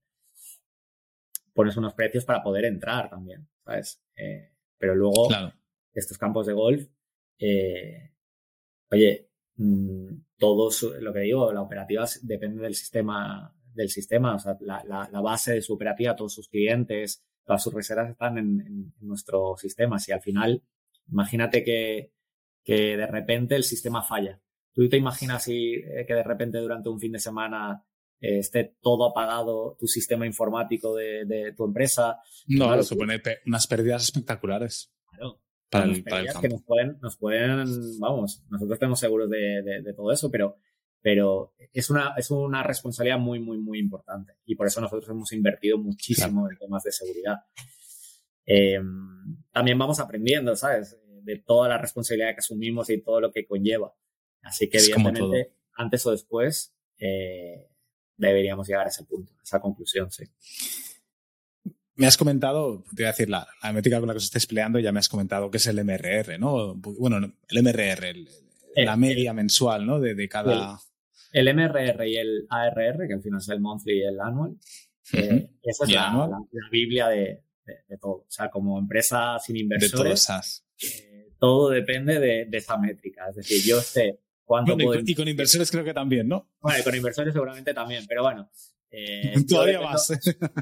[1.53, 4.01] pones unos precios para poder entrar también, ¿sabes?
[4.15, 5.29] Eh, pero luego,
[5.93, 6.87] estos campos de golf,
[7.39, 8.11] eh,
[8.91, 9.26] oye,
[10.37, 15.21] todos, lo que digo, la operativa depende del sistema, del sistema, o sea, la, la,
[15.21, 19.99] base de su operativa, todos sus clientes, todas sus reservas están en, en nuestro sistema.
[19.99, 20.63] Si al final,
[21.09, 22.11] imagínate que,
[22.63, 24.41] que de repente el sistema falla.
[24.73, 27.83] ¿Tú te imaginas si, eh, que de repente durante un fin de semana
[28.19, 32.19] eh, esté todo apagado tu sistema informático de, tu empresa?
[32.45, 34.93] No, claro, supone unas pérdidas espectaculares.
[35.69, 35.87] Claro.
[35.87, 36.41] Para el, para el campo.
[36.41, 40.55] que nos pueden, nos pueden, vamos, nosotros tenemos seguros de, todo eso, pero,
[41.01, 44.33] pero es, una, es una responsabilidad muy, muy, muy importante.
[44.45, 47.35] Y por eso nosotros hemos invertido muchísimo en temas de seguridad.
[48.45, 48.79] Eh,
[49.51, 50.97] también vamos aprendiendo, ¿sabes?
[51.27, 53.93] de toda la responsabilidad que asumimos y todo lo que conlleva.
[54.43, 57.67] Así que, evidentemente, antes o después, eh,
[58.15, 60.23] deberíamos llegar a ese punto, a esa conclusión, sí.
[61.97, 64.45] Me has comentado, te voy a decir, la, la métrica con la que os estáis
[64.45, 66.75] peleando, ya me has comentado que es el MRR, ¿no?
[66.75, 67.17] Bueno,
[67.49, 68.15] el MRR,
[68.75, 69.99] la media mensual, ¿no?
[69.99, 70.79] De, cada.
[71.33, 74.57] El, MRR y el ARR, que al final es el monthly y el annual,
[75.13, 76.29] eh, esa es la,
[76.71, 77.43] Biblia de,
[77.99, 78.11] todo.
[78.11, 80.27] O sea, como empresa sin inversores,
[81.39, 83.27] todo depende de, esa métrica.
[83.29, 86.47] Es decir, yo sé cuánto Y con inversores creo que también, ¿no?
[86.59, 88.49] Bueno, con inversores seguramente también, pero bueno.
[88.91, 90.11] Eh, Todavía más.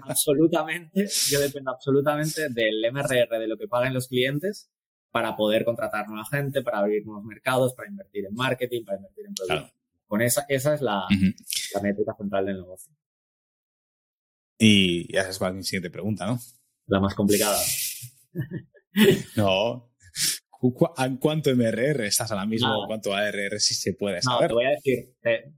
[0.03, 4.69] absolutamente, yo dependo absolutamente del MRR, de lo que paguen los clientes
[5.11, 9.25] para poder contratar nueva gente, para abrir nuevos mercados, para invertir en marketing, para invertir
[9.27, 9.71] en productos.
[10.07, 11.05] Con esa, esa es la,
[11.73, 12.93] la métrica central del negocio.
[14.57, 16.39] Y ya es mi siguiente pregunta, ¿no?
[16.87, 17.57] La más complicada.
[19.35, 19.89] no,
[21.19, 22.85] ¿Cuánto MRR estás ahora mismo?
[22.87, 24.43] ¿Cuánto ARR si se puede saber?
[24.43, 25.53] No, te voy a decir, te,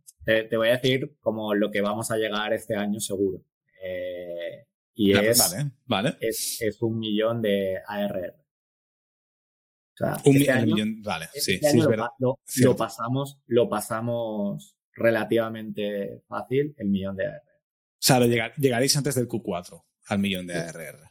[0.58, 3.44] voy a decir como lo que vamos a llegar este año seguro.
[3.84, 6.18] Eh, y es, vale, vale.
[6.20, 8.34] Es, es, un millón de ARR.
[8.34, 12.10] O sea, un este millón, vale, este sí, sí, es verdad.
[12.20, 17.42] Lo, pasamos, lo pasamos relativamente fácil, el millón de ARR.
[17.42, 18.20] O sea,
[18.58, 21.10] llegaréis antes del Q4 al millón de ARR.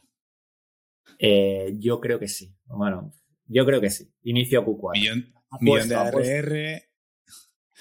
[1.19, 2.55] Eh, yo creo que sí.
[2.65, 3.13] Bueno,
[3.45, 4.13] yo creo que sí.
[4.23, 4.99] Inicio Q4.
[4.99, 6.83] Millón, millón de ARR.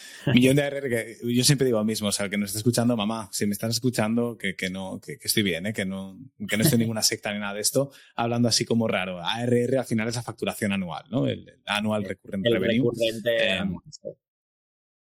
[0.34, 2.96] Millón de ARR que yo siempre digo lo mismo, o sea, que nos esté escuchando,
[2.96, 5.72] mamá, si me están escuchando, que, que no, que, estoy bien, ¿eh?
[5.72, 6.18] que no,
[6.48, 9.20] que no estoy en ninguna secta ni nada de esto, hablando así como raro.
[9.22, 11.26] ARR al final es la facturación anual, ¿no?
[11.26, 12.90] El, anual recurrente el revenue.
[12.90, 13.64] Recurrente eh,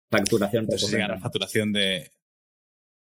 [0.09, 1.07] Facturación recurrente.
[1.07, 2.11] la facturación de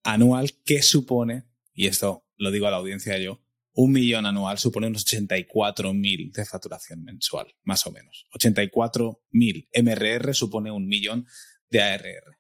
[0.02, 3.40] anual que supone, y esto lo digo a la audiencia yo,
[3.74, 8.26] un millón anual supone unos 84.000 de facturación mensual, más o menos.
[8.32, 11.28] 84.000 MRR supone un millón
[11.70, 12.36] de ARR.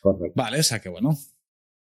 [0.00, 0.34] Correcto.
[0.36, 1.16] Vale, o sea que bueno,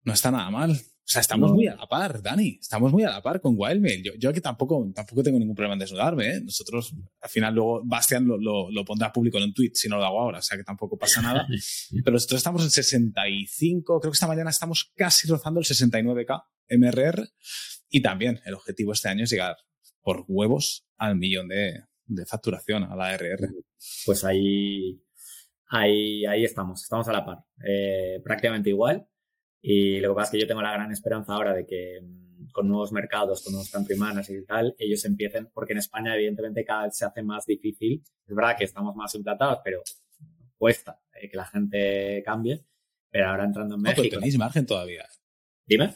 [0.04, 0.72] no está nada mal.
[0.72, 2.58] O sea, estamos muy a la par, Dani.
[2.60, 4.00] Estamos muy a la par con Wildmail.
[4.00, 6.36] Yo, yo aquí tampoco, tampoco tengo ningún problema en desnudarme.
[6.36, 6.40] ¿eh?
[6.40, 8.38] Nosotros, al final, luego Bastian lo,
[8.70, 10.38] lo, pondrá público en un tweet si no lo hago ahora.
[10.38, 11.48] O sea que tampoco pasa nada.
[12.04, 14.00] Pero nosotros estamos en 65.
[14.00, 16.44] Creo que esta mañana estamos casi rozando el 69K
[16.78, 17.28] MRR.
[17.88, 19.56] Y también el objetivo este año es llegar
[20.02, 23.48] por huevos al millón de, de facturación, a la ARR.
[24.06, 25.02] Pues ahí,
[25.70, 27.44] ahí, ahí estamos, estamos a la par.
[27.64, 29.06] Eh, prácticamente igual.
[29.62, 32.50] Y lo que pasa es que yo tengo la gran esperanza ahora de que mm,
[32.52, 36.64] con nuevos mercados, con nuevos country managers y tal, ellos empiecen, porque en España evidentemente
[36.64, 38.02] cada vez se hace más difícil.
[38.26, 39.82] Es verdad que estamos más implantados, pero
[40.56, 42.64] cuesta eh, que la gente cambie.
[43.10, 44.16] Pero ahora entrando en México...
[44.16, 45.04] tenéis margen todavía.
[45.66, 45.94] Dime.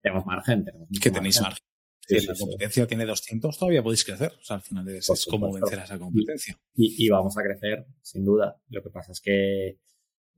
[0.00, 0.64] Tenemos margen.
[0.64, 1.67] Tenemos que tenéis margen.
[2.08, 4.32] Si la competencia tiene 200, todavía podéis crecer.
[4.40, 6.58] O sea, al final es, es como vencer a esa competencia.
[6.74, 8.58] Y, y, vamos a crecer, sin duda.
[8.70, 9.78] Lo que pasa es que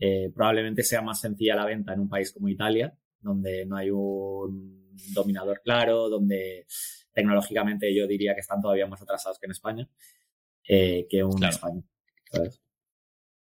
[0.02, 3.90] eh, probablemente sea más sencilla la venta en un país como Italia, donde no hay
[3.90, 6.66] un dominador claro, donde
[7.12, 9.88] tecnológicamente yo diría que están todavía más atrasados que en España,
[10.66, 11.82] eh, que un España.
[12.32, 12.48] O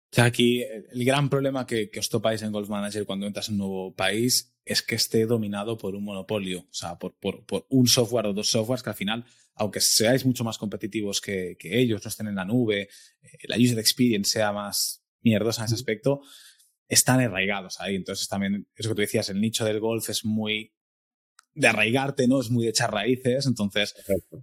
[0.09, 3.59] sea, aquí el gran problema que, os topáis en Golf Manager cuando entras en un
[3.59, 7.15] nuevo país es que esté dominado por un monopolio, o sea, por,
[7.69, 12.03] un software o dos softwares que al final, aunque seáis mucho más competitivos que, ellos,
[12.03, 12.89] no estén en la nube,
[13.21, 16.21] eh, la user experience sea más mierdosa en ese aspecto,
[16.87, 17.95] están arraigados ahí.
[17.95, 20.73] Entonces también, eso que tú decías, el nicho del golf es muy
[21.53, 22.39] de arraigarte, ¿no?
[22.39, 23.95] Es muy de echar raíces, entonces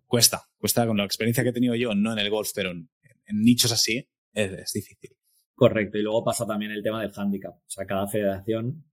[0.06, 2.88] cuesta, cuesta con la experiencia que he tenido yo, no en el golf, pero en,
[3.30, 5.16] nichos así, es, difícil.
[5.54, 7.54] Correcto, y luego pasa también el tema del handicap.
[7.54, 8.84] O sea, cada federación,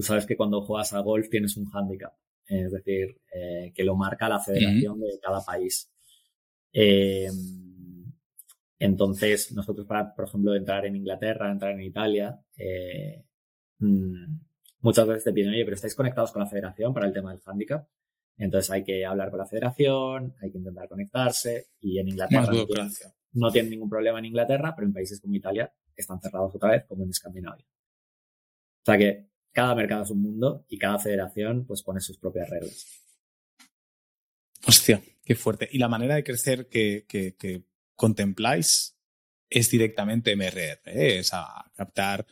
[0.00, 2.14] tú sabes que cuando juegas a golf tienes un handicap,
[2.46, 5.92] es decir, eh, que lo marca la federación de cada país.
[6.72, 7.28] Eh,
[8.78, 13.26] entonces, nosotros para, por ejemplo, entrar en Inglaterra, entrar en Italia, eh,
[13.80, 14.38] mm,
[14.80, 17.42] muchas veces te piden, oye, pero estáis conectados con la federación para el tema del
[17.44, 17.86] handicap.
[18.38, 22.50] Entonces hay que hablar con la federación, hay que intentar conectarse y en Inglaterra
[23.32, 26.86] no tienen, ningún problema en Inglaterra, pero en países como Italia están cerrados otra vez
[26.86, 27.66] como en Escandinavia.
[27.66, 32.48] O sea que cada mercado es un mundo y cada federación pues pone sus propias
[32.50, 32.86] reglas.
[34.66, 35.68] Hostia, qué fuerte.
[35.72, 37.64] Y la manera de crecer que, que, que
[37.96, 38.96] contempláis
[39.48, 41.18] es directamente MRR, ¿eh?
[41.18, 42.26] es a captar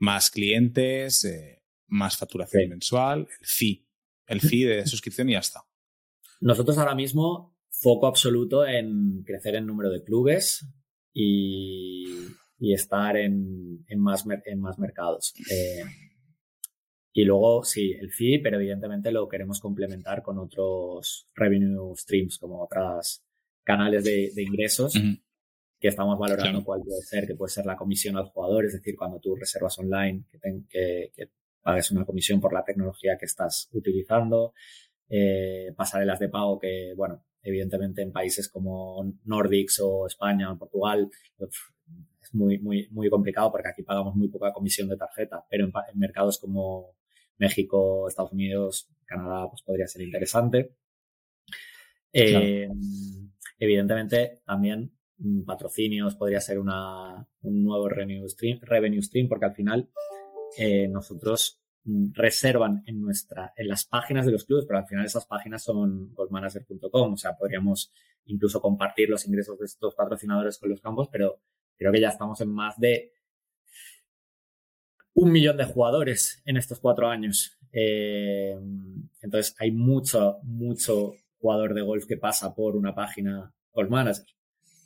[0.00, 3.86] más clientes, eh, más facturación mensual, el fee,
[4.26, 5.64] el fee de suscripción y ya está.
[6.40, 10.66] Nosotros ahora mismo foco absoluto en crecer el número de clubes
[11.12, 12.04] y,
[12.60, 15.34] estar en, más, en más mercados.
[15.50, 15.84] Eh,
[17.16, 22.60] y luego, sí, el fee, pero evidentemente lo queremos complementar con otros revenue streams, como
[22.60, 23.24] otras
[23.62, 24.94] canales de, ingresos
[25.78, 28.96] que estamos valorando cuál puede ser, que puede ser la comisión al jugador, es decir,
[28.96, 30.24] cuando tú reservas online,
[30.68, 31.28] que, que,
[31.62, 34.52] pagues una comisión por la tecnología que estás utilizando,
[35.08, 41.08] eh, pasarelas de pago que, bueno, evidentemente en países como Nordics o España o Portugal
[42.20, 45.72] es muy, muy, muy complicado porque aquí pagamos muy poca comisión de tarjeta, pero en,
[45.94, 46.96] mercados como
[47.38, 50.76] México, Estados Unidos, Canadá, pues podría ser interesante.
[52.12, 52.68] Eh,
[53.64, 59.54] Evidentemente, también mm, patrocinios podría ser una, un nuevo revenue stream, revenue stream, porque al
[59.54, 59.88] final
[60.58, 65.06] eh, nosotros mm, reservan en nuestra, en las páginas de los clubes, pero al final
[65.06, 67.90] esas páginas son golfmanager.com, o sea, podríamos
[68.26, 71.40] incluso compartir los ingresos de estos patrocinadores con los campos, pero
[71.76, 73.12] creo que ya estamos en más de
[75.14, 77.56] un millón de jugadores en estos cuatro años.
[77.72, 78.56] Eh,
[79.22, 84.24] entonces hay mucho, mucho jugador de golf que pasa por una página Golf Manager.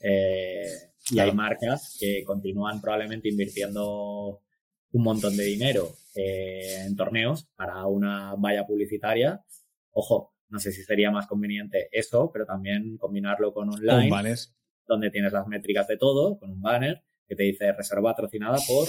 [0.01, 0.65] Eh,
[1.11, 4.43] y hay marcas que continúan probablemente invirtiendo
[4.93, 9.43] un montón de dinero eh, en torneos para una valla publicitaria.
[9.91, 14.35] Ojo, no sé si sería más conveniente eso, pero también combinarlo con online,
[14.87, 18.89] donde tienes las métricas de todo, con un banner que te dice reserva patrocinada por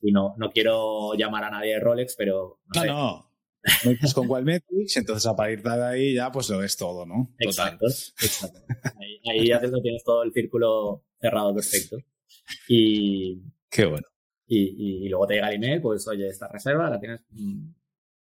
[0.00, 3.30] y no, no quiero llamar a nadie de Rolex, pero no, no,
[3.84, 7.34] metes con Wildmetrics, entonces a partir de ahí ya pues lo ves todo, ¿no?
[7.38, 8.60] Exacto, exacto.
[9.28, 11.98] Ahí, ya tienes todo el círculo cerrado perfecto.
[12.68, 14.06] Y, Qué bueno.
[14.46, 17.68] y, luego te llega el email, pues oye, esta reserva la tienes mm,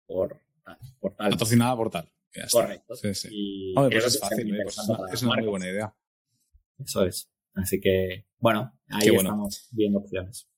[0.06, 0.40] por,
[1.00, 1.30] por tal.
[1.30, 2.12] Patrocinada por tal.
[2.50, 2.94] Correcto.
[2.96, 3.28] Sí, sí.
[3.30, 4.60] Y pues es fácil, ¿eh?
[4.62, 4.78] pues
[5.12, 5.94] es una, muy buena idea.
[6.78, 7.30] Eso es.
[7.54, 10.48] Así que, bueno, ahí estamos viendo opciones.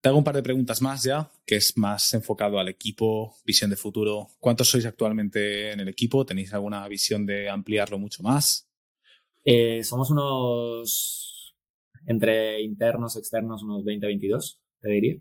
[0.00, 3.68] Te hago un par de preguntas más ya, que es más enfocado al equipo, visión
[3.68, 4.28] de futuro.
[4.38, 6.24] ¿Cuántos sois actualmente en el equipo?
[6.24, 8.68] ¿Tenéis alguna visión de ampliarlo mucho más?
[9.44, 11.56] Eh, somos unos,
[12.06, 15.16] entre internos, externos, unos 20-22, te diría.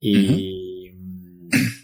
[0.00, 0.90] Y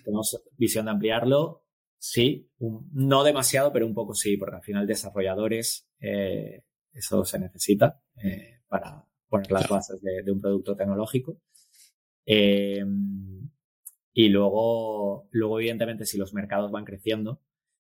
[0.03, 1.65] tenemos visión de ampliarlo,
[1.97, 8.03] sí, no demasiado, pero un poco sí, porque al final desarrolladores, eh, eso se necesita
[8.21, 11.41] eh, para poner las bases de un producto tecnológico.
[12.27, 12.85] Eh,
[14.13, 17.41] y luego, luego, evidentemente, si los mercados van creciendo,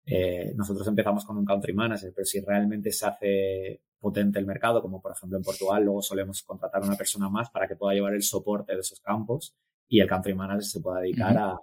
[0.06, 4.82] eh, nosotros empezamos con un country manager, pero si realmente se hace potente el mercado,
[4.82, 7.94] como por ejemplo en Portugal, luego solemos contratar a una persona más para que pueda
[7.94, 9.56] llevar el soporte de esos campos
[9.88, 11.60] y el country manager se pueda dedicar a,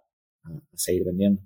[0.74, 1.42] seguir vendiendo.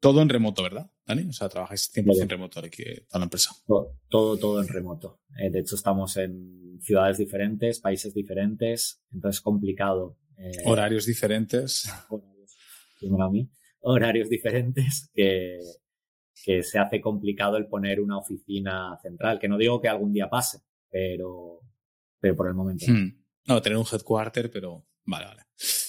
[0.00, 1.26] Todo en remoto, ¿verdad, Dani?
[1.26, 3.50] O sea, trabajáis 100% en remoto aquí, toda la empresa.
[3.66, 5.22] Todo, todo, en remoto.
[5.38, 10.18] Eh, de hecho, estamos en ciudades diferentes, países diferentes, entonces es complicado.
[10.36, 11.90] Eh, horarios diferentes.
[12.10, 12.56] Horarios,
[13.20, 13.50] a mí,
[13.80, 15.58] horarios diferentes que,
[16.44, 20.28] que se hace complicado el poner una oficina central, que no digo que algún día
[20.28, 20.58] pase,
[20.90, 21.60] pero,
[22.20, 22.84] pero por el momento.
[22.86, 23.18] Hmm.
[23.46, 25.42] No, tener un headquarter, pero vale, vale.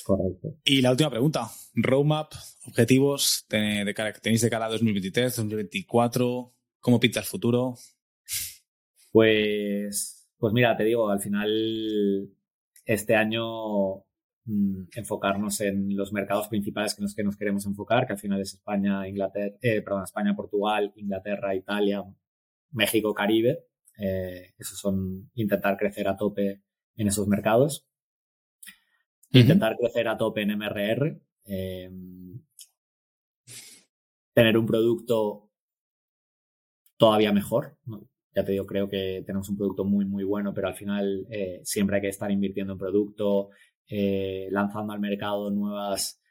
[0.04, 0.56] Correcto.
[0.64, 2.34] Y la última pregunta, roadmap,
[2.66, 7.76] objetivos de cara, tenéis de cara a 2023, 2024, ¿cómo pinta el futuro?
[9.12, 12.30] Pues, pues mira, te digo, al final
[12.86, 13.98] este año
[14.46, 18.42] mm, enfocarnos en los mercados principales en los que nos queremos enfocar, que al final
[18.42, 22.04] es España, Inglaterra, eh, perdón, España, Portugal, Inglaterra, Italia,
[22.72, 23.66] México, Caribe.
[23.98, 26.62] Eh, esos son intentar crecer a tope
[26.96, 27.89] en esos mercados.
[29.32, 31.22] Intentar crecer a tope en MRR.
[31.46, 32.40] Em,
[34.34, 35.50] tener un producto
[36.98, 37.78] todavía mejor.
[38.36, 41.62] Ya te digo, creo que tenemos un producto muy, muy bueno, pero al final eh,
[41.64, 43.50] siempre hay que estar invirtiendo en producto,
[43.88, 46.22] eh, lanzando al mercado nuevas,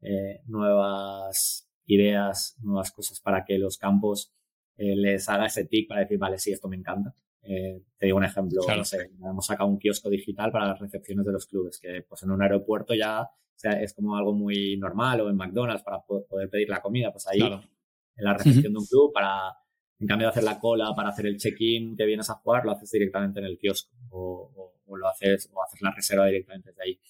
[0.00, 4.32] eh, nuevas ideas, nuevas cosas para que los campos
[4.76, 7.12] les haga ese tic para decir, vale, sí, esto me encanta.
[7.50, 11.24] Eh, te digo un ejemplo, no sé, hemos sacado un kiosco digital para las recepciones
[11.24, 13.26] de los clubes, que pues en un aeropuerto ya
[13.62, 17.40] es como algo muy normal o en McDonald's para poder pedir la comida, pues ahí
[17.40, 19.56] en la recepción de un club para,
[19.98, 22.72] en cambio de hacer la cola para hacer el check-in que vienes a jugar, lo
[22.72, 27.00] haces directamente en el kiosco o, lo haces o haces la reserva directamente desde ahí.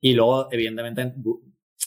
[0.00, 1.14] Y luego, evidentemente,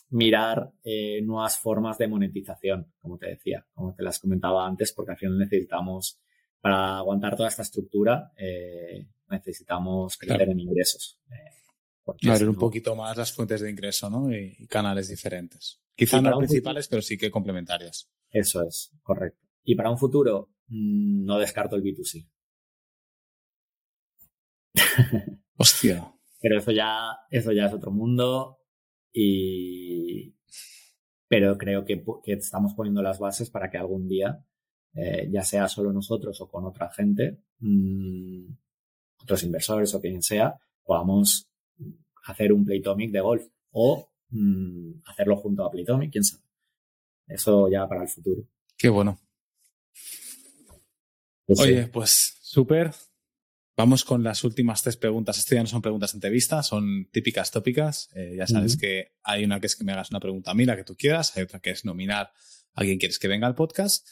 [0.09, 5.11] mirar eh, nuevas formas de monetización, como te decía, como te las comentaba antes, porque
[5.11, 6.19] al final necesitamos
[6.61, 11.19] para aguantar toda esta estructura eh, necesitamos crecer en ingresos.
[11.29, 14.35] Eh, Abrir un poquito más las fuentes de ingreso ¿no?
[14.35, 15.79] y, canales diferentes.
[15.95, 18.09] Quizá no principales, pero sí que complementarias.
[18.31, 19.47] Eso es, correcto.
[19.63, 22.27] Y para un futuro, mm, no descarto el B2C.
[25.57, 26.11] Hostia.
[26.41, 28.59] Pero eso ya, eso ya es otro mundo
[29.13, 30.35] y...
[31.27, 34.43] Pero creo que, que estamos poniendo las bases para que algún día
[34.93, 38.45] eh, ya sea solo nosotros o con otra gente, mmm,
[39.21, 41.47] otros inversores o quien sea, podamos
[42.23, 46.43] hacer un Playtomic de golf o mmm, hacerlo junto a Playtomic, quién sabe.
[47.27, 48.43] Eso ya para el futuro.
[48.77, 49.19] Qué bueno.
[51.45, 52.91] Pues Oye, pues súper.
[53.75, 55.37] Vamos con las últimas tres preguntas.
[55.37, 58.09] Estas ya no son preguntas de entrevista, son típicas tópicas.
[58.13, 60.65] Eh, ya sabes que hay una que es que me hagas una pregunta a mí,
[60.65, 61.35] la que tú quieras.
[61.37, 62.33] Hay otra que es nominar
[62.73, 64.05] a quien quieres que venga al podcast.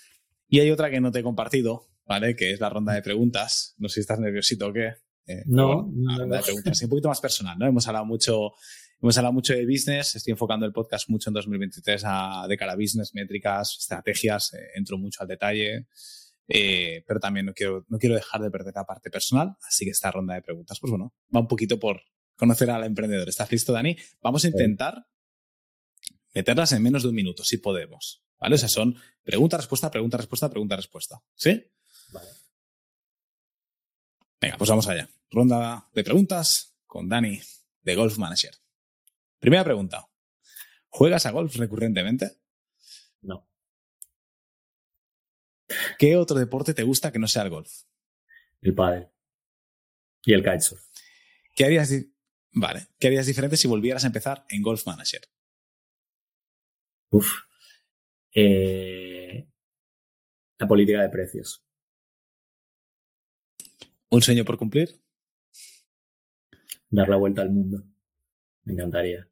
[0.48, 2.36] Y hay otra que no te he compartido, ¿vale?
[2.36, 3.76] Que es la ronda de preguntas.
[3.78, 4.94] No sé si estás nerviosito o qué.
[5.28, 6.82] Eh, no, no, ronda de preguntas.
[6.82, 7.68] un poquito más personal, ¿no?
[7.68, 8.54] Hemos hablado mucho,
[9.02, 10.16] hemos hablado mucho de business.
[10.16, 14.54] Estoy enfocando el podcast mucho en 2023 a, de cara a business, métricas, estrategias.
[14.54, 15.88] Eh, entro mucho al detalle.
[16.48, 19.58] Eh, pero también no quiero, no quiero dejar de perder la parte personal.
[19.68, 22.02] Así que esta ronda de preguntas, pues bueno, va un poquito por
[22.38, 23.28] conocer al emprendedor.
[23.28, 23.98] ¿Estás listo, Dani?
[24.22, 25.08] Vamos a intentar
[26.34, 28.24] meterlas en menos de un minuto, si podemos.
[28.40, 28.56] ¿Vale?
[28.56, 31.24] O sea, son pregunta, respuesta, pregunta, respuesta, pregunta, respuesta.
[31.36, 31.72] ¿Sí?
[32.12, 32.30] Vale.
[34.40, 35.10] Venga, pues vamos allá.
[35.30, 37.42] Ronda de preguntas con Dani
[37.82, 38.56] de Golf Manager.
[39.40, 40.08] Primera pregunta.
[40.90, 42.38] ¿Juegas a golf recurrentemente?
[43.22, 43.48] No.
[45.98, 47.72] ¿Qué otro deporte te gusta que no sea el golf?
[48.62, 49.10] El pádel.
[50.24, 50.84] Y el kitesurf.
[51.56, 51.92] ¿Qué harías,
[52.52, 52.88] vale.
[53.00, 55.22] ¿Qué harías diferente si volvieras a empezar en Golf Manager?
[57.10, 57.47] Uf.
[58.34, 59.48] Eh,
[60.60, 61.64] la política de precios.
[64.10, 65.02] ¿Un sueño por cumplir?
[66.90, 67.84] dar la vuelta al mundo.
[68.64, 69.28] Me encantaría.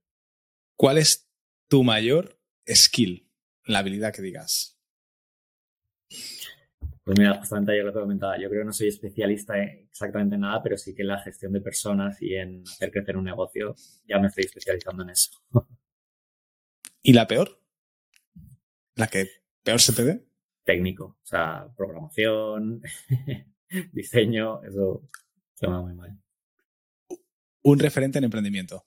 [0.75, 1.29] ¿Cuál es
[1.67, 2.37] tu mayor
[2.67, 3.29] skill,
[3.65, 4.77] la habilidad que digas?
[7.03, 10.37] Pues mira, justamente ayer lo que comentaba, yo creo que no soy especialista en exactamente
[10.37, 13.75] nada, pero sí que en la gestión de personas y en hacer crecer un negocio
[14.07, 15.31] ya me estoy especializando en eso.
[17.03, 17.61] ¿Y la peor?
[18.95, 19.29] ¿La que
[19.63, 20.25] peor se te ve?
[20.63, 22.81] Técnico, o sea, programación,
[23.91, 25.07] diseño, eso
[25.53, 26.17] se va muy mal.
[27.63, 28.85] Un referente en emprendimiento.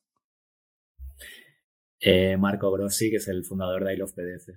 [2.00, 4.48] Eh, Marco Grossi, que es el fundador de I Love PDF.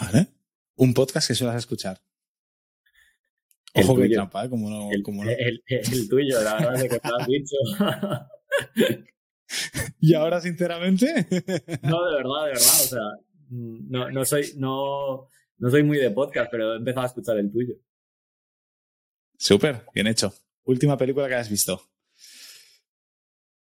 [0.00, 0.28] Vale.
[0.76, 2.00] Un podcast que suelas escuchar.
[3.74, 4.50] Ojo que trampa, ¿eh?
[4.50, 5.30] Como no, el, como no.
[5.30, 7.56] El, el, tuyo, la verdad es que te lo has dicho.
[10.00, 11.06] ¿Y ahora, sinceramente?
[11.82, 12.80] no, de verdad, de verdad.
[12.80, 13.02] O sea,
[13.50, 15.28] no, no, soy, no,
[15.58, 17.74] no soy muy de podcast, pero he empezado a escuchar el tuyo.
[19.38, 20.32] Súper, bien hecho.
[20.64, 21.80] Última película que hayas visto.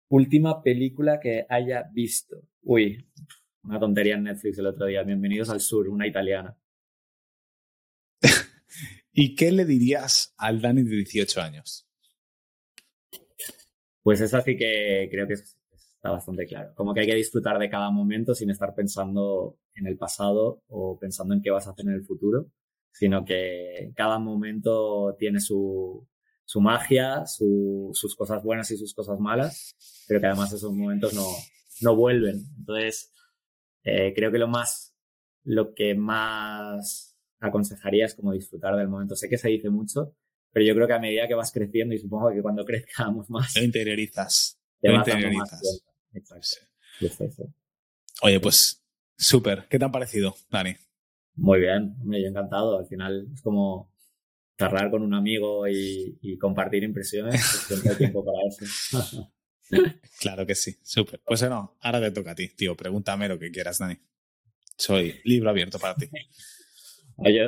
[0.09, 2.41] Última película que haya visto.
[2.63, 3.07] Uy,
[3.63, 5.03] una tontería en Netflix el otro día.
[5.03, 6.57] Bienvenidos al Sur, una italiana.
[9.13, 11.87] ¿Y qué le dirías al Dani de 18 años?
[14.01, 15.35] Pues es así que creo que
[15.99, 16.71] está bastante claro.
[16.75, 20.97] Como que hay que disfrutar de cada momento sin estar pensando en el pasado o
[20.97, 22.47] pensando en qué vas a hacer en el futuro,
[22.91, 26.07] sino que cada momento tiene su,
[26.45, 29.75] su magia, sus cosas buenas y sus cosas malas,
[30.07, 31.27] pero que además esos momentos no,
[31.81, 32.45] no vuelven.
[32.57, 33.13] Entonces,
[33.83, 34.95] eh, creo que lo más,
[35.43, 39.17] lo que más aconsejaría es como disfrutar del momento.
[39.17, 40.15] Sé que se dice mucho,
[40.53, 43.53] pero yo creo que a medida que vas creciendo y supongo que cuando crezcamos más...
[43.57, 44.57] Lo interiorizas.
[44.79, 45.88] Te lo interiorizas.
[46.13, 47.53] Exacto.
[48.21, 48.83] Oye, pues
[49.17, 49.67] súper.
[49.69, 50.75] ¿Qué te ha parecido, Dani?
[51.35, 52.79] Muy bien, hombre, yo encantado.
[52.79, 53.93] Al final es como
[54.57, 57.35] charlar con un amigo y, y compartir impresiones.
[57.35, 59.33] Pues siempre hay tiempo para eso.
[60.19, 61.21] Claro que sí, súper.
[61.23, 62.75] Pues no, ahora te toca a ti, tío.
[62.75, 63.95] Pregúntame lo que quieras, Dani.
[64.75, 66.09] Soy libro abierto para ti.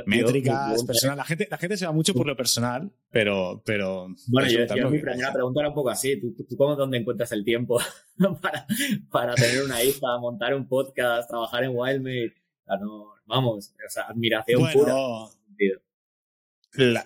[0.06, 1.18] Métricas, yo- personal.
[1.18, 3.62] La gente, la gente se va mucho por lo personal, pero.
[3.66, 6.20] pero Bueno, yo, yo mi primera pregunta era un poco así.
[6.20, 7.80] ¿Tú, tú cómo, dónde encuentras el tiempo
[8.42, 8.66] para,
[9.12, 12.34] para tener una hija, montar un podcast, trabajar en Wildmate?
[12.80, 14.94] No, vamos, o sea, admiración pura.
[14.94, 15.80] Bueno, tío.
[16.74, 17.06] la-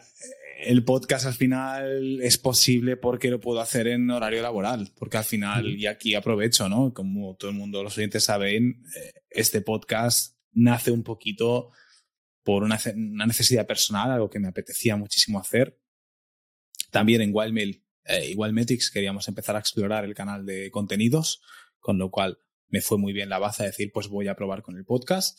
[0.63, 5.23] el podcast al final es posible porque lo puedo hacer en horario laboral, porque al
[5.25, 6.93] final, y aquí aprovecho, ¿no?
[6.93, 11.71] Como todo el mundo, los oyentes saben, eh, este podcast nace un poquito
[12.45, 15.77] por una, ce- una necesidad personal, algo que me apetecía muchísimo hacer.
[16.91, 21.41] También en Wildmail eh, Wildmetrics queríamos empezar a explorar el canal de contenidos,
[21.79, 22.37] con lo cual
[22.69, 25.37] me fue muy bien la baza de decir, pues voy a probar con el podcast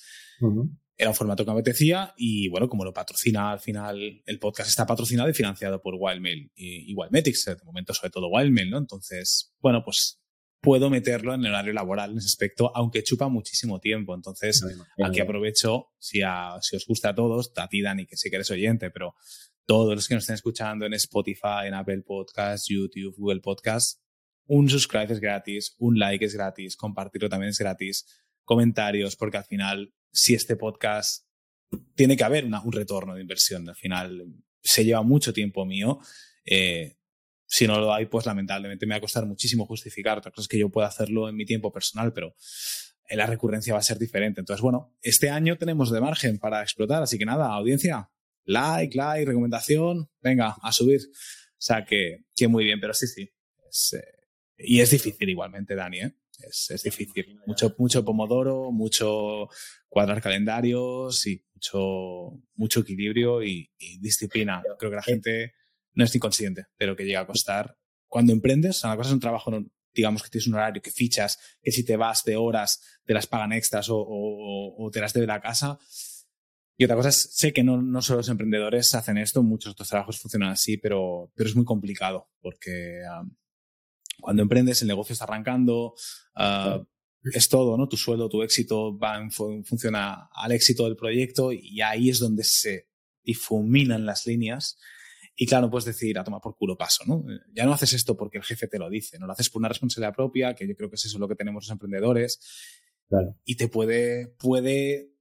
[0.99, 4.69] era un formato que me apetecía y bueno, como lo patrocina al final, el podcast
[4.69, 8.79] está patrocinado y financiado por Wildmail y, y Wildmetrics, de momento sobre todo Wildmail, ¿no?
[8.79, 10.21] Entonces, bueno, pues
[10.61, 14.15] puedo meterlo en el horario laboral en ese aspecto, aunque chupa muchísimo tiempo.
[14.15, 14.63] Entonces,
[15.07, 18.37] aquí aprovecho, si, a- si os gusta a todos, a ti Dani, que sé que
[18.37, 19.15] eres oyente, pero
[19.67, 24.01] todos los que nos estén escuchando en Spotify, en Apple Podcasts, YouTube, Google Podcasts,
[24.47, 28.07] un subscribe es gratis, un like es gratis, compartirlo también es gratis,
[28.45, 31.27] comentarios, porque al final, si este podcast
[31.95, 34.25] tiene que haber una- un retorno de inversión, al final
[34.63, 35.99] se lleva mucho tiempo mío.
[36.49, 36.97] eh,
[37.47, 40.19] si no lo hay, pues lamentablemente me va a costar muchísimo justificar.
[40.19, 42.35] Otra cosa es que yo pueda hacerlo en mi tiempo personal, pero
[43.09, 44.41] eh, la recurrencia va a ser diferente.
[44.41, 48.11] Entonces, bueno, este año tenemos de margen para explotar, así que nada, audiencia,
[48.45, 51.01] like, like, recomendación, venga, a subir.
[51.03, 53.31] O sea que, que muy bien, pero sí, sí.
[53.69, 54.05] Es, eh,
[54.59, 56.17] y es difícil igualmente, Dani, ¿eh?
[56.41, 57.41] Es, es difícil.
[57.47, 59.49] Mucho, mucho pomodoro, mucho
[59.89, 64.63] cuadrar calendarios y mucho, mucho equilibrio y, y disciplina.
[64.79, 65.55] Creo que la gente
[65.97, 67.77] no es inconsciente de lo que llega a costar.
[68.07, 69.51] Cuando emprendes, una cosa es un trabajo,
[69.93, 73.27] digamos que tienes un horario, que fichas, que si te vas de horas te las
[73.27, 75.79] pagan extras o, o- o te las debe la casa.
[76.79, 79.89] Y otra cosa es, sé que no, no solo los emprendedores hacen esto, muchos otros
[79.89, 83.01] trabajos funcionan así, pero, pero es muy complicado porque
[84.21, 85.95] cuando emprendes el negocio está arrancando,
[86.37, 86.85] uh,
[87.33, 87.89] es todo, ¿no?
[87.89, 92.19] Tu sueldo, tu éxito va en, fu- funciona al éxito del proyecto y ahí es
[92.19, 92.89] donde se
[93.25, 94.79] difuminan las líneas.
[95.39, 97.23] Y claro, no puedes decir, a tomar por culo paso, ¿no?
[97.31, 99.61] Eh, Ya no haces esto porque el jefe te lo dice, no lo haces por
[99.61, 102.41] una responsabilidad propia, que yo creo que es eso lo que tenemos los emprendedores,
[103.09, 103.37] Claro.
[103.45, 105.13] y te puede, puede,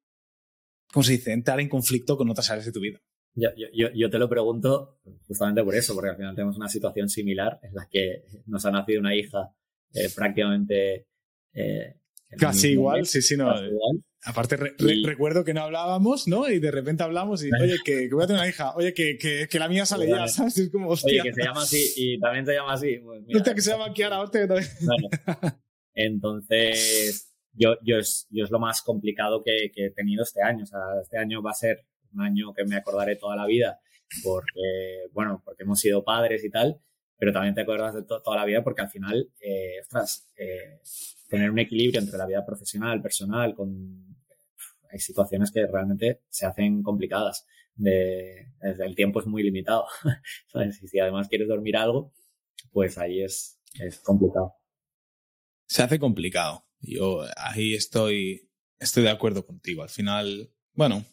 [0.91, 3.01] ¿cómo se dice?, entrar en conflicto con otras áreas de tu vida.
[3.38, 7.09] Yo, yo, yo, te lo pregunto justamente por eso, porque al final tenemos una situación
[7.09, 9.53] similar en la que nos ha nacido una hija
[9.93, 11.07] eh, prácticamente...
[11.53, 11.99] eh,
[12.39, 13.47] Casi igual, mes, sí, sí, no.
[13.47, 14.03] casi igual.
[14.26, 16.49] Aparte, recuerdo que no hablábamos, ¿no?
[16.49, 19.59] Y de repente hablamos y, oye, que, voy a tener una hija, oye, que, que,
[19.59, 20.57] la mía sale ya, ¿sabes?
[20.57, 21.21] Es como, hostia.
[21.21, 22.97] Oye, que se llama así y también se llama así.
[22.97, 24.69] Pues que se llama Kiara, hostia, que también.
[25.93, 30.63] Entonces, yo, yo, es, yo es lo más complicado que, que he tenido este año.
[30.63, 33.80] O sea, este año va a ser un año que me acordaré toda la vida
[34.23, 36.80] porque, bueno, porque hemos sido padres y tal,
[37.17, 40.80] pero también te acuerdas de toda la vida porque al final, eh, ostras, eh,
[41.30, 44.14] tener un equilibrio entre la vida profesional, personal, con
[44.96, 47.46] hay situaciones que realmente se hacen complicadas.
[47.76, 49.86] De, el tiempo es muy limitado.
[50.84, 52.14] Y si además quieres dormir algo,
[52.72, 54.54] pues ahí es, es complicado.
[55.68, 56.66] Se hace complicado.
[56.80, 59.84] Yo ahí estoy, estoy de acuerdo contigo.
[59.84, 61.04] Al final, bueno,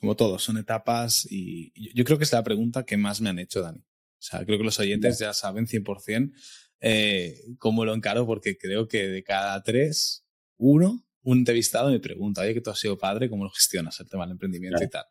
[0.00, 3.38] como todo, son etapas y yo creo que es la pregunta que más me han
[3.38, 3.78] hecho, Dani.
[3.78, 6.32] O sea, creo que los oyentes ya saben 100%
[6.80, 10.26] eh, cómo lo encaro porque creo que de cada tres,
[10.56, 14.08] uno, un entrevistado me pregunta, oye, que tú has sido padre, ¿cómo lo gestionas el
[14.08, 15.04] tema del emprendimiento y tal?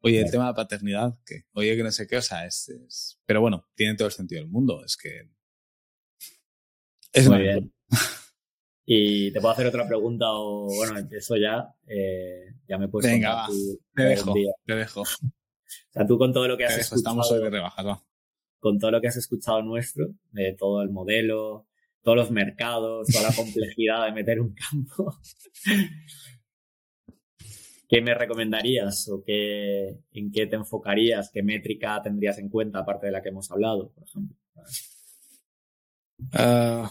[0.00, 1.44] Oye, el tema de la paternidad, ¿qué?
[1.52, 4.50] Oye, que no sé qué, o sea, es, Pero bueno, tiene todo el sentido del
[4.50, 5.30] mundo, es que...
[7.12, 7.72] Es muy bien.
[8.84, 13.34] Y te puedo hacer otra pregunta o, bueno, eso ya, eh, ya me puedes Venga,
[13.34, 13.48] va,
[13.94, 15.02] te dejo, te dejo.
[15.02, 15.06] O
[15.92, 16.98] sea, tú con todo lo que has escuchado...
[16.98, 18.02] Estamos hoy de rebajas,
[18.58, 21.68] Con todo lo que has escuchado nuestro, de todo el modelo,
[22.02, 25.18] todos los mercados, toda la complejidad de meter un campo,
[27.88, 31.30] ¿qué me recomendarías o qué, en qué te enfocarías?
[31.32, 34.36] ¿Qué métrica tendrías en cuenta aparte de la que hemos hablado, por ejemplo?
[36.34, 36.88] Uh,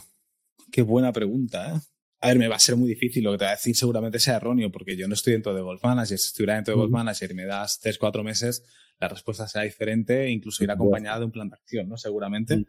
[0.71, 1.79] Qué buena pregunta, ¿eh?
[2.21, 3.23] A ver, me va a ser muy difícil.
[3.23, 5.61] Lo que te voy a decir seguramente sea erróneo, porque yo no estoy dentro de
[5.61, 6.17] Golf Manager.
[6.17, 8.63] Si estuviera dentro de Golf Manager y me das tres, cuatro meses,
[8.99, 11.97] la respuesta será diferente e incluso irá acompañada de un plan de acción, ¿no?
[11.97, 12.65] Seguramente.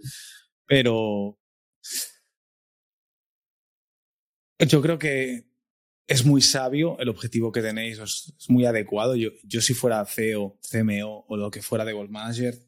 [0.67, 1.37] Pero
[4.67, 5.51] yo creo que
[6.07, 9.15] es muy sabio el objetivo que tenéis, es muy adecuado.
[9.15, 12.59] Yo, yo si fuera CEO, CMO o lo que fuera de Golf Manager,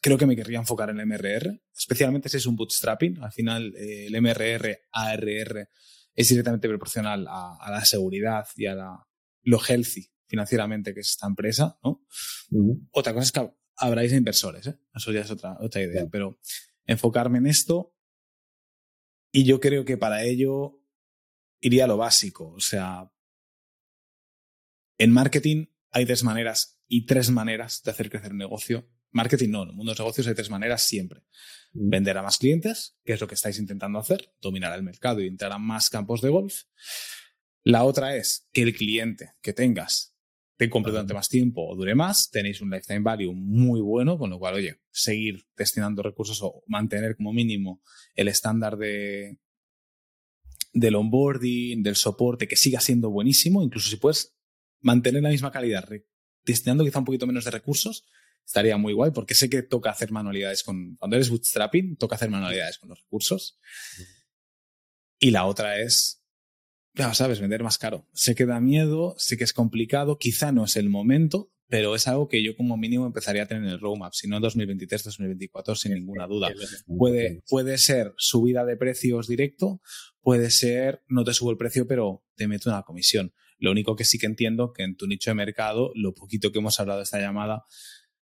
[0.00, 3.22] creo que me querría enfocar en el MRR, especialmente si es un bootstrapping.
[3.22, 5.68] Al final, eh, el MRR, ARR,
[6.14, 9.06] es directamente proporcional a, la seguridad y a la,
[9.42, 12.04] lo healthy financieramente que es esta empresa, ¿no?
[12.92, 14.78] Otra cosa es que habráis inversores, ¿eh?
[14.94, 16.06] Eso ya es otra, otra idea.
[16.10, 16.38] Pero
[16.86, 17.94] enfocarme en esto
[19.32, 20.83] y yo creo que para ello
[21.64, 22.52] iría a lo básico.
[22.52, 23.10] O sea,
[24.98, 29.62] en marketing hay tres maneras y tres maneras de hacer crecer un negocio Marketing no,
[29.62, 31.20] en el mundo de los negocios hay tres maneras siempre.
[31.72, 31.88] Mm.
[31.88, 35.28] Vender a más clientes, que es lo que estáis intentando hacer, dominar el mercado y
[35.28, 36.62] entrar a más campos de golf.
[37.62, 40.16] La otra es que el cliente que tengas
[40.56, 44.30] te compre durante más tiempo o dure más, tenéis un lifetime value muy bueno, con
[44.30, 47.82] lo cual, oye, seguir destinando recursos o mantener como mínimo
[48.16, 49.38] el estándar de,
[50.74, 54.36] del onboarding, del soporte, que siga siendo buenísimo, incluso si puedes
[54.80, 55.88] mantener la misma calidad,
[56.44, 58.04] destinando quizá un poquito menos de recursos,
[58.44, 62.28] estaría muy guay porque sé que toca hacer manualidades con, cuando eres bootstrapping, toca hacer
[62.28, 63.58] manualidades con los recursos.
[65.18, 66.22] Y la otra es,
[66.92, 68.08] ya sabes, vender más caro.
[68.12, 72.06] Sé que da miedo, sé que es complicado, quizá no es el momento, pero es
[72.06, 75.04] algo que yo como mínimo empezaría a tener en el roadmap, si no en 2023,
[75.04, 76.52] 2024, sin ninguna duda.
[76.86, 79.80] Puede, puede ser subida de precios directo,
[80.20, 83.32] puede ser no te subo el precio, pero te meto una comisión.
[83.58, 86.58] Lo único que sí que entiendo que en tu nicho de mercado, lo poquito que
[86.58, 87.64] hemos hablado de esta llamada,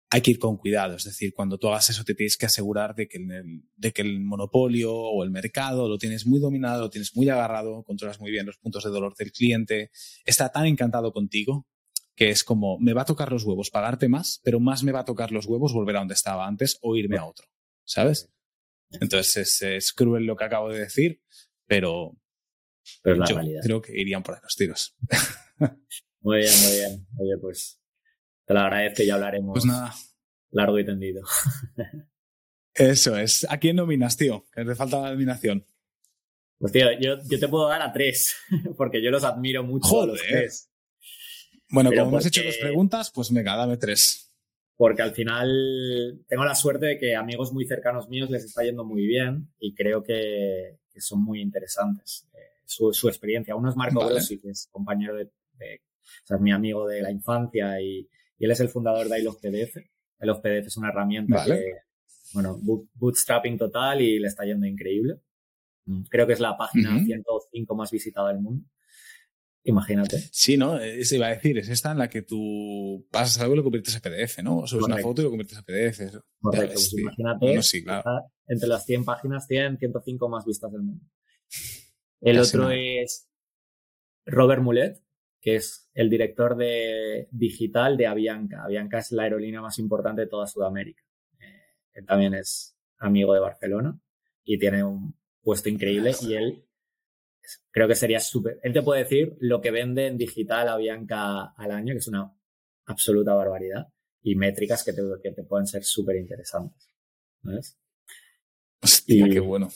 [0.09, 0.95] hay que ir con cuidado.
[0.95, 4.03] Es decir, cuando tú hagas eso te tienes que asegurar de que, el, de que
[4.03, 8.29] el monopolio o el mercado lo tienes muy dominado, lo tienes muy agarrado, controlas muy
[8.29, 9.89] bien los puntos de dolor del cliente,
[10.25, 11.67] está tan encantado contigo
[12.15, 15.01] que es como, me va a tocar los huevos pagarte más, pero más me va
[15.01, 17.47] a tocar los huevos volver a donde estaba antes o irme a otro.
[17.83, 18.31] ¿Sabes?
[18.89, 21.21] Entonces es, cruel lo que acabo de decir,
[21.67, 22.17] pero,
[23.01, 24.95] pero yo creo que irían por ahí los tiros.
[26.21, 27.07] Muy bien, muy bien.
[27.19, 27.79] Oye, pues
[28.47, 29.93] te lo agradezco y ya hablaremos pues nada.
[30.49, 31.21] largo y tendido.
[32.73, 33.45] Eso es.
[33.47, 34.47] ¿A quién nominas, tío?
[34.51, 35.67] Que te falta la nominación.
[36.57, 38.35] Pues tío, yo, yo, te puedo dar a tres,
[38.77, 40.09] porque yo los admiro mucho Joder.
[40.09, 40.71] los tres.
[41.69, 44.31] Bueno, como me has hecho dos preguntas, pues venga, dame tres.
[44.77, 48.83] Porque al final tengo la suerte de que amigos muy cercanos míos les está yendo
[48.83, 53.55] muy bien y creo que, que son muy interesantes eh, su, su, experiencia.
[53.55, 54.13] Uno es Marco vale.
[54.15, 55.81] Grossi, que es compañero de, de,
[56.23, 59.23] o sea, es mi amigo de la infancia y, y él es el fundador de
[59.23, 59.77] Love PDF.
[59.77, 61.55] I Love PDF es una herramienta vale.
[61.55, 61.73] que,
[62.33, 62.59] bueno,
[62.95, 65.21] bootstrapping total y le está yendo increíble.
[66.09, 67.05] Creo que es la página uh -huh.
[67.05, 68.65] 105 más visitada del mundo.
[69.67, 70.19] Imagínate.
[70.31, 70.77] Sí, ¿no?
[70.77, 73.95] Se iba a decir, es esta en la que tú pasas algo y lo conviertes
[73.95, 74.59] a PDF, ¿no?
[74.59, 74.95] O subes Correcto.
[74.95, 76.21] una foto y lo conviertes a PDF.
[76.39, 77.45] Correcto, pues imagínate.
[77.45, 78.31] Bueno, sí, claro.
[78.47, 81.03] Entre las 100 páginas, 100, 105 más vistas del mundo.
[82.21, 83.27] El otro es
[84.27, 85.01] Robert Mulet,
[85.41, 88.63] que es el director de digital de Avianca.
[88.63, 91.03] Avianca es la aerolínea más importante de toda Sudamérica.
[91.39, 93.99] Eh, él también es amigo de Barcelona
[94.43, 96.64] y tiene un puesto increíble y él
[97.71, 98.59] creo que sería súper...
[98.63, 102.35] Él te puede decir lo que vende en digital Avianca al año, que es una
[102.85, 103.87] absoluta barbaridad,
[104.21, 106.89] y métricas que te, que te pueden ser súper interesantes.
[107.41, 107.77] ¿Ves?
[108.81, 109.69] Hostia, qué bueno.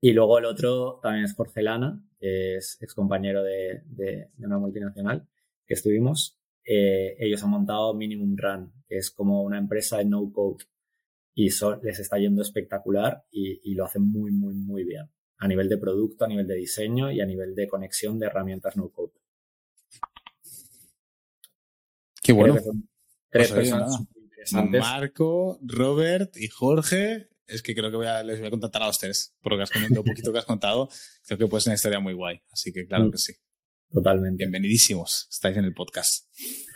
[0.00, 5.26] Y luego el otro también es Porcelana, que es ex compañero de, de, una multinacional
[5.66, 6.38] que estuvimos.
[6.62, 10.64] Eh, ellos han montado Minimum Run, que es como una empresa de no code.
[11.34, 11.48] Y
[11.82, 15.10] les está yendo espectacular y, y, lo hacen muy, muy, muy bien.
[15.38, 18.76] A nivel de producto, a nivel de diseño y a nivel de conexión de herramientas
[18.76, 19.12] no code.
[22.22, 22.54] Qué bueno.
[23.28, 24.80] Tres pues personas interesantes.
[24.80, 27.28] Marco, Robert y Jorge.
[27.46, 29.58] Es que creo que voy a, les voy a contactar a los tres, por lo
[29.58, 30.88] que has comentado, un poquito que has contado.
[31.26, 32.40] Creo que puede ser una historia muy guay.
[32.50, 33.10] Así que claro mm.
[33.10, 33.34] que sí.
[33.92, 34.44] Totalmente.
[34.44, 35.28] Bienvenidísimos.
[35.30, 36.26] Estáis en el podcast.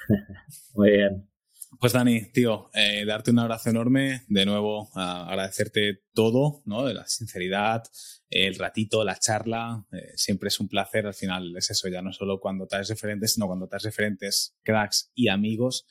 [0.74, 1.28] muy bien.
[1.77, 6.86] Pues Dani, tío, eh, darte un abrazo enorme, de nuevo agradecerte todo, ¿no?
[6.86, 7.85] De la sinceridad,
[8.31, 12.12] el ratito, la charla, eh, siempre es un placer, al final es eso, ya no
[12.12, 15.86] solo cuando traes referentes, sino cuando traes referentes, cracks y amigos,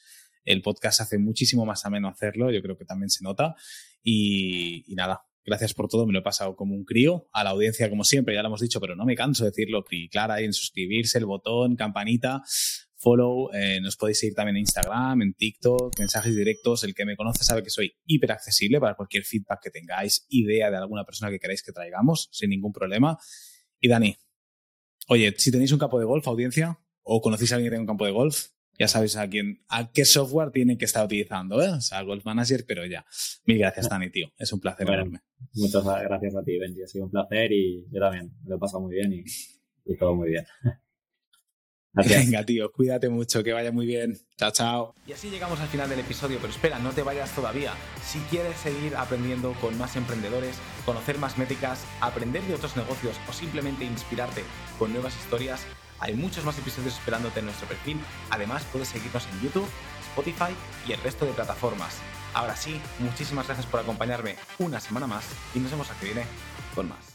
[0.46, 3.56] el podcast hace muchísimo más ameno hacerlo, yo creo que también se nota
[4.04, 7.30] y, nada, gracias por todo, me lo he pasado como un crío.
[7.34, 9.84] A la audiencia, como siempre, ya lo hemos dicho, pero no me canso de decirlo.
[9.92, 12.42] Y clara ahí en suscribirse, el botón, campanita
[12.98, 13.54] follow.
[13.54, 16.84] Eh, nos podéis seguir también en Instagram, en TikTok, mensajes directos.
[16.84, 20.70] El que me conoce sabe que soy hiper accesible para cualquier feedback que tengáis, idea
[20.70, 23.18] de alguna persona que queráis que traigamos, sin ningún problema.
[23.80, 24.18] Y Dani,
[25.08, 27.88] oye, si tenéis un campo de golf, audiencia, o conocéis a alguien que tenga un
[27.88, 28.48] campo de golf,
[28.80, 31.70] ya sabéis a quién, a qué software tienen que estar utilizando, ¿eh?
[31.70, 33.06] O sea, Golf Manager, pero ya.
[33.46, 34.32] Mil gracias, Dani, tío.
[34.38, 35.22] Es un placer enorme.
[35.54, 36.84] Muchas gracias a ti, Benji.
[36.84, 38.32] Ha sido un placer y yo también.
[38.44, 39.24] Me lo he pasado muy bien y,
[39.86, 40.46] y todo muy bien.
[42.06, 44.20] Venga, tío, cuídate mucho, que vaya muy bien.
[44.38, 44.96] Chao, chao.
[45.08, 47.74] Y así llegamos al final del episodio, pero espera, no te vayas todavía.
[48.06, 53.34] Si quieres seguir aprendiendo con más emprendedores, conocer más métricas, aprender de otros negocios o
[53.34, 54.44] simplemente inspirarte
[54.78, 55.66] con nuevas historias,
[56.00, 58.00] hay muchos más episodios esperándote en nuestro perfil.
[58.30, 59.68] Además, puedes seguirnos en YouTube,
[60.10, 60.54] Spotify
[60.88, 61.98] y el resto de plataformas.
[62.36, 65.26] Ahora sí, muchísimas gracias por acompañarme una semana más
[65.56, 66.26] y nos vemos aquí viene
[66.76, 67.07] con más.